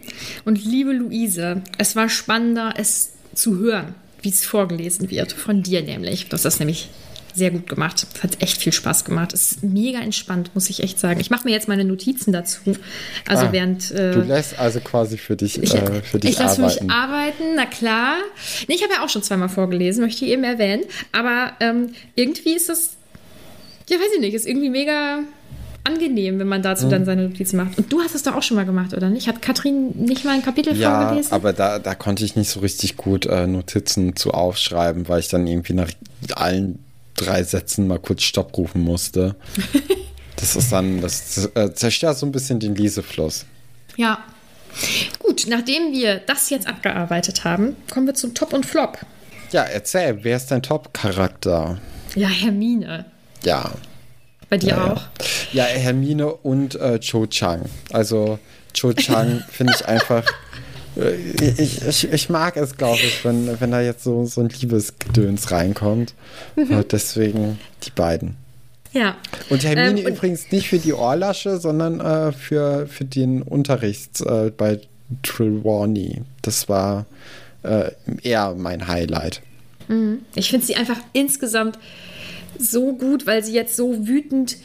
[0.45, 5.31] Und liebe Luise, es war spannender, es zu hören, wie es vorgelesen wird.
[5.31, 6.27] Von dir nämlich.
[6.29, 6.89] Du hast das nämlich
[7.33, 8.05] sehr gut gemacht.
[8.13, 9.33] Es hat echt viel Spaß gemacht.
[9.33, 11.21] Es ist mega entspannt, muss ich echt sagen.
[11.21, 12.59] Ich mache mir jetzt meine Notizen dazu.
[13.25, 13.89] Also Ah, während.
[13.91, 16.85] Äh, Du lässt also quasi für dich, ich, äh, für dich ich lasse für arbeiten.
[16.87, 18.17] mich arbeiten, na klar.
[18.67, 20.83] Nee, ich habe ja auch schon zweimal vorgelesen, möchte ich eben erwähnen.
[21.13, 22.97] Aber ähm, irgendwie ist das,
[23.89, 25.19] ja, weiß ich nicht, ist irgendwie mega
[25.83, 26.89] angenehm, wenn man dazu Mhm.
[26.91, 27.77] dann seine Notizen macht.
[27.77, 29.27] Und du hast es doch auch schon mal gemacht, oder nicht?
[29.27, 31.33] Hat Katrin nicht mal ein Kapitel Ja, vorgelesen?
[31.33, 35.27] aber da, da konnte ich nicht so richtig gut äh, Notizen zu aufschreiben, weil ich
[35.27, 35.89] dann irgendwie nach
[36.35, 36.79] allen
[37.15, 39.35] drei Sätzen mal kurz Stopp rufen musste.
[40.37, 43.45] Das ist dann, das äh, zerstört so ein bisschen den Lesefluss.
[43.95, 44.23] Ja.
[45.19, 48.97] Gut, nachdem wir das jetzt abgearbeitet haben, kommen wir zum Top und Flop.
[49.51, 51.77] Ja, erzähl, wer ist dein Top-Charakter?
[52.15, 53.05] Ja, Hermine.
[53.43, 53.69] Ja.
[54.51, 55.01] Bei dir ja, auch?
[55.53, 57.61] Ja, ja Hermine und äh, Cho Chang.
[57.93, 58.37] Also
[58.73, 60.25] Cho Chang finde ich einfach.
[60.97, 61.15] äh,
[61.57, 65.51] Ich, ich, ich mag es, glaube ich, wenn, wenn da jetzt so, so ein Liebesgedöns
[65.51, 66.15] reinkommt.
[66.57, 68.35] Äh, deswegen die beiden.
[68.91, 69.15] Ja.
[69.49, 74.51] Und Hermine Ähm, übrigens nicht für die Ohrlasche, sondern äh, für, für den Unterricht äh,
[74.51, 74.81] bei
[75.23, 76.23] Trelawney.
[76.41, 77.05] Das war
[77.63, 77.91] äh,
[78.21, 79.41] eher mein Highlight.
[80.35, 81.77] Ich finde sie einfach insgesamt
[82.61, 84.57] so gut, weil sie jetzt so wütend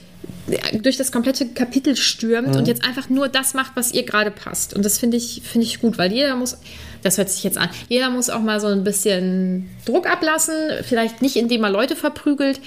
[0.82, 4.74] durch das komplette Kapitel stürmt und jetzt einfach nur das macht, was ihr gerade passt.
[4.74, 6.56] Und das finde ich, finde ich gut, weil jeder muss,
[7.02, 11.22] das hört sich jetzt an, jeder muss auch mal so ein bisschen Druck ablassen, vielleicht
[11.22, 12.60] nicht, indem er Leute verprügelt,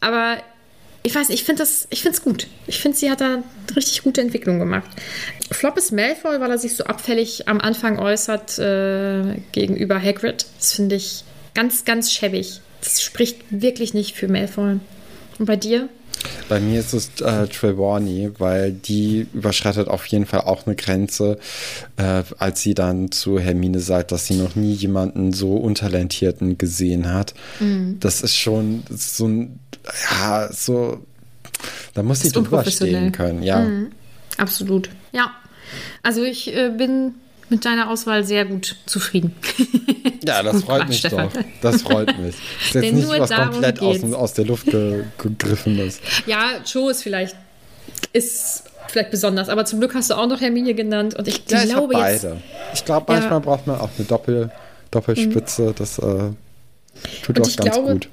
[0.00, 0.38] aber
[1.06, 2.46] ich weiß, ich finde das, ich finde es gut.
[2.66, 3.42] Ich finde, sie hat da
[3.76, 4.88] richtig gute Entwicklung gemacht.
[5.50, 10.46] Flop ist Malfoy, weil er sich so abfällig am Anfang äußert äh, gegenüber Hagrid.
[10.58, 12.62] Das finde ich ganz, ganz schäbig.
[12.84, 14.78] Das spricht wirklich nicht für Malfoy.
[15.38, 15.88] Und bei dir?
[16.48, 21.38] Bei mir ist es äh, Trelawney, weil die überschreitet auf jeden Fall auch eine Grenze,
[21.96, 27.12] äh, als sie dann zu Hermine sagt, dass sie noch nie jemanden so untalentierten gesehen
[27.12, 27.34] hat.
[27.60, 27.96] Mhm.
[28.00, 29.58] Das ist schon das ist so ein,
[30.10, 31.04] ja, so,
[31.94, 33.60] da muss sie drüber stehen können, ja.
[33.60, 33.90] Mhm.
[34.36, 34.90] Absolut.
[35.12, 35.32] Ja.
[36.02, 37.14] Also ich äh, bin
[37.50, 39.34] mit deiner Auswahl sehr gut zufrieden.
[40.24, 41.28] Ja, das Gut freut mich Stefan.
[41.32, 41.40] doch.
[41.60, 42.34] Das freut mich.
[42.64, 46.00] Ist jetzt Denn nicht nur was komplett aus, aus der Luft ge gegriffen ist.
[46.26, 47.36] ja, Joe ist vielleicht,
[48.12, 51.62] ist vielleicht besonders, aber zum Glück hast du auch noch Hermine genannt und ich Ja,
[51.62, 52.22] ich glaube jetzt.
[52.22, 52.36] beide.
[52.72, 53.18] Ich glaube, Ja.
[53.20, 54.50] manchmal braucht man auch eine Doppel,
[54.90, 55.74] Doppelspitze.
[55.76, 56.02] Das äh,
[57.22, 58.08] tut Und auch ich ganz glaube, gut.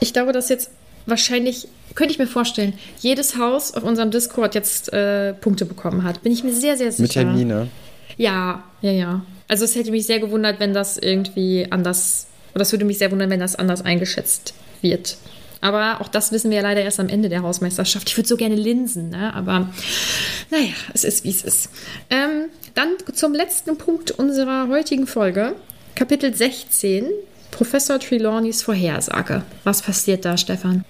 [0.00, 0.70] ich glaube, dass jetzt
[1.06, 6.22] wahrscheinlich, könnte ich mir vorstellen, jedes Haus auf unserem Discord jetzt äh, Punkte bekommen hat.
[6.22, 7.02] Bin ich mir sehr, sehr sicher.
[7.02, 7.68] Mit Hermine.
[8.16, 9.22] Ja, ja, ja.
[9.48, 13.10] Also es hätte mich sehr gewundert, wenn das irgendwie anders, oder es würde mich sehr
[13.10, 15.16] wundern, wenn das anders eingeschätzt wird.
[15.60, 18.08] Aber auch das wissen wir ja leider erst am Ende der Hausmeisterschaft.
[18.08, 19.32] Ich würde so gerne linsen, ne?
[19.32, 19.72] aber
[20.50, 21.70] naja, es ist, wie es ist.
[22.10, 25.54] Ähm, dann zum letzten Punkt unserer heutigen Folge.
[25.94, 27.06] Kapitel 16,
[27.52, 29.42] Professor Trelawneys Vorhersage.
[29.62, 30.84] Was passiert da, Stefan?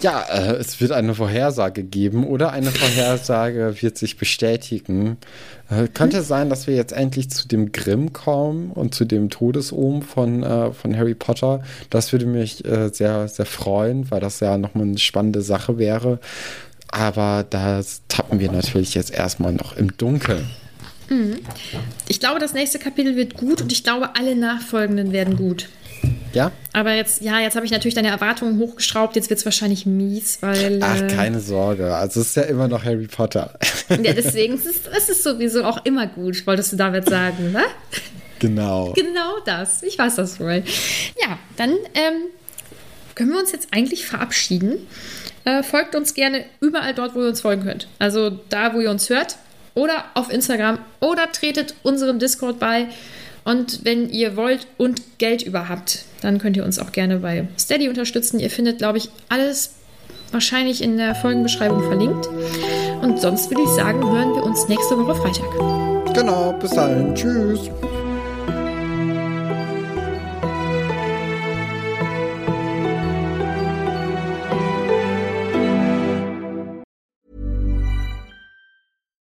[0.00, 5.18] Ja, äh, es wird eine Vorhersage geben oder eine Vorhersage wird sich bestätigen.
[5.70, 6.24] Äh, könnte hm?
[6.24, 10.72] sein, dass wir jetzt endlich zu dem Grimm kommen und zu dem Todesohm von, äh,
[10.72, 11.62] von Harry Potter.
[11.90, 16.18] Das würde mich äh, sehr, sehr freuen, weil das ja nochmal eine spannende Sache wäre.
[16.88, 20.48] Aber da tappen wir natürlich jetzt erstmal noch im Dunkeln.
[21.08, 21.38] Mhm.
[22.08, 25.68] Ich glaube, das nächste Kapitel wird gut und ich glaube, alle nachfolgenden werden gut.
[26.36, 26.52] Ja?
[26.74, 29.16] Aber jetzt, ja, jetzt habe ich natürlich deine Erwartungen hochgeschraubt.
[29.16, 30.80] Jetzt wird es wahrscheinlich mies, weil.
[30.82, 31.96] Ach, äh, keine Sorge.
[31.96, 33.58] Also, es ist ja immer noch Harry Potter.
[33.88, 37.62] Ja, deswegen es ist es ist sowieso auch immer gut, wolltest du damit sagen, ne?
[38.40, 38.92] Genau.
[38.94, 39.84] Genau das.
[39.84, 40.64] Ich weiß das wohl.
[41.22, 42.24] Ja, dann ähm,
[43.14, 44.88] können wir uns jetzt eigentlich verabschieden.
[45.44, 47.86] Äh, folgt uns gerne überall dort, wo ihr uns folgen könnt.
[48.00, 49.36] Also da, wo ihr uns hört,
[49.74, 52.88] oder auf Instagram oder tretet unserem Discord bei.
[53.46, 57.88] Und wenn ihr wollt und Geld überhaupt, dann könnt ihr uns auch gerne bei Steady
[57.88, 58.40] unterstützen.
[58.40, 59.74] Ihr findet, glaube ich, alles
[60.32, 62.26] wahrscheinlich in der Folgenbeschreibung verlinkt.
[63.02, 66.12] Und sonst würde ich sagen, hören wir uns nächste Woche Freitag.
[66.12, 67.14] Genau, bis dahin.
[67.14, 67.70] Tschüss.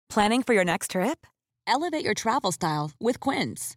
[0.08, 1.28] Planning for your next trip?
[1.68, 3.76] Elevate your travel style with Quince.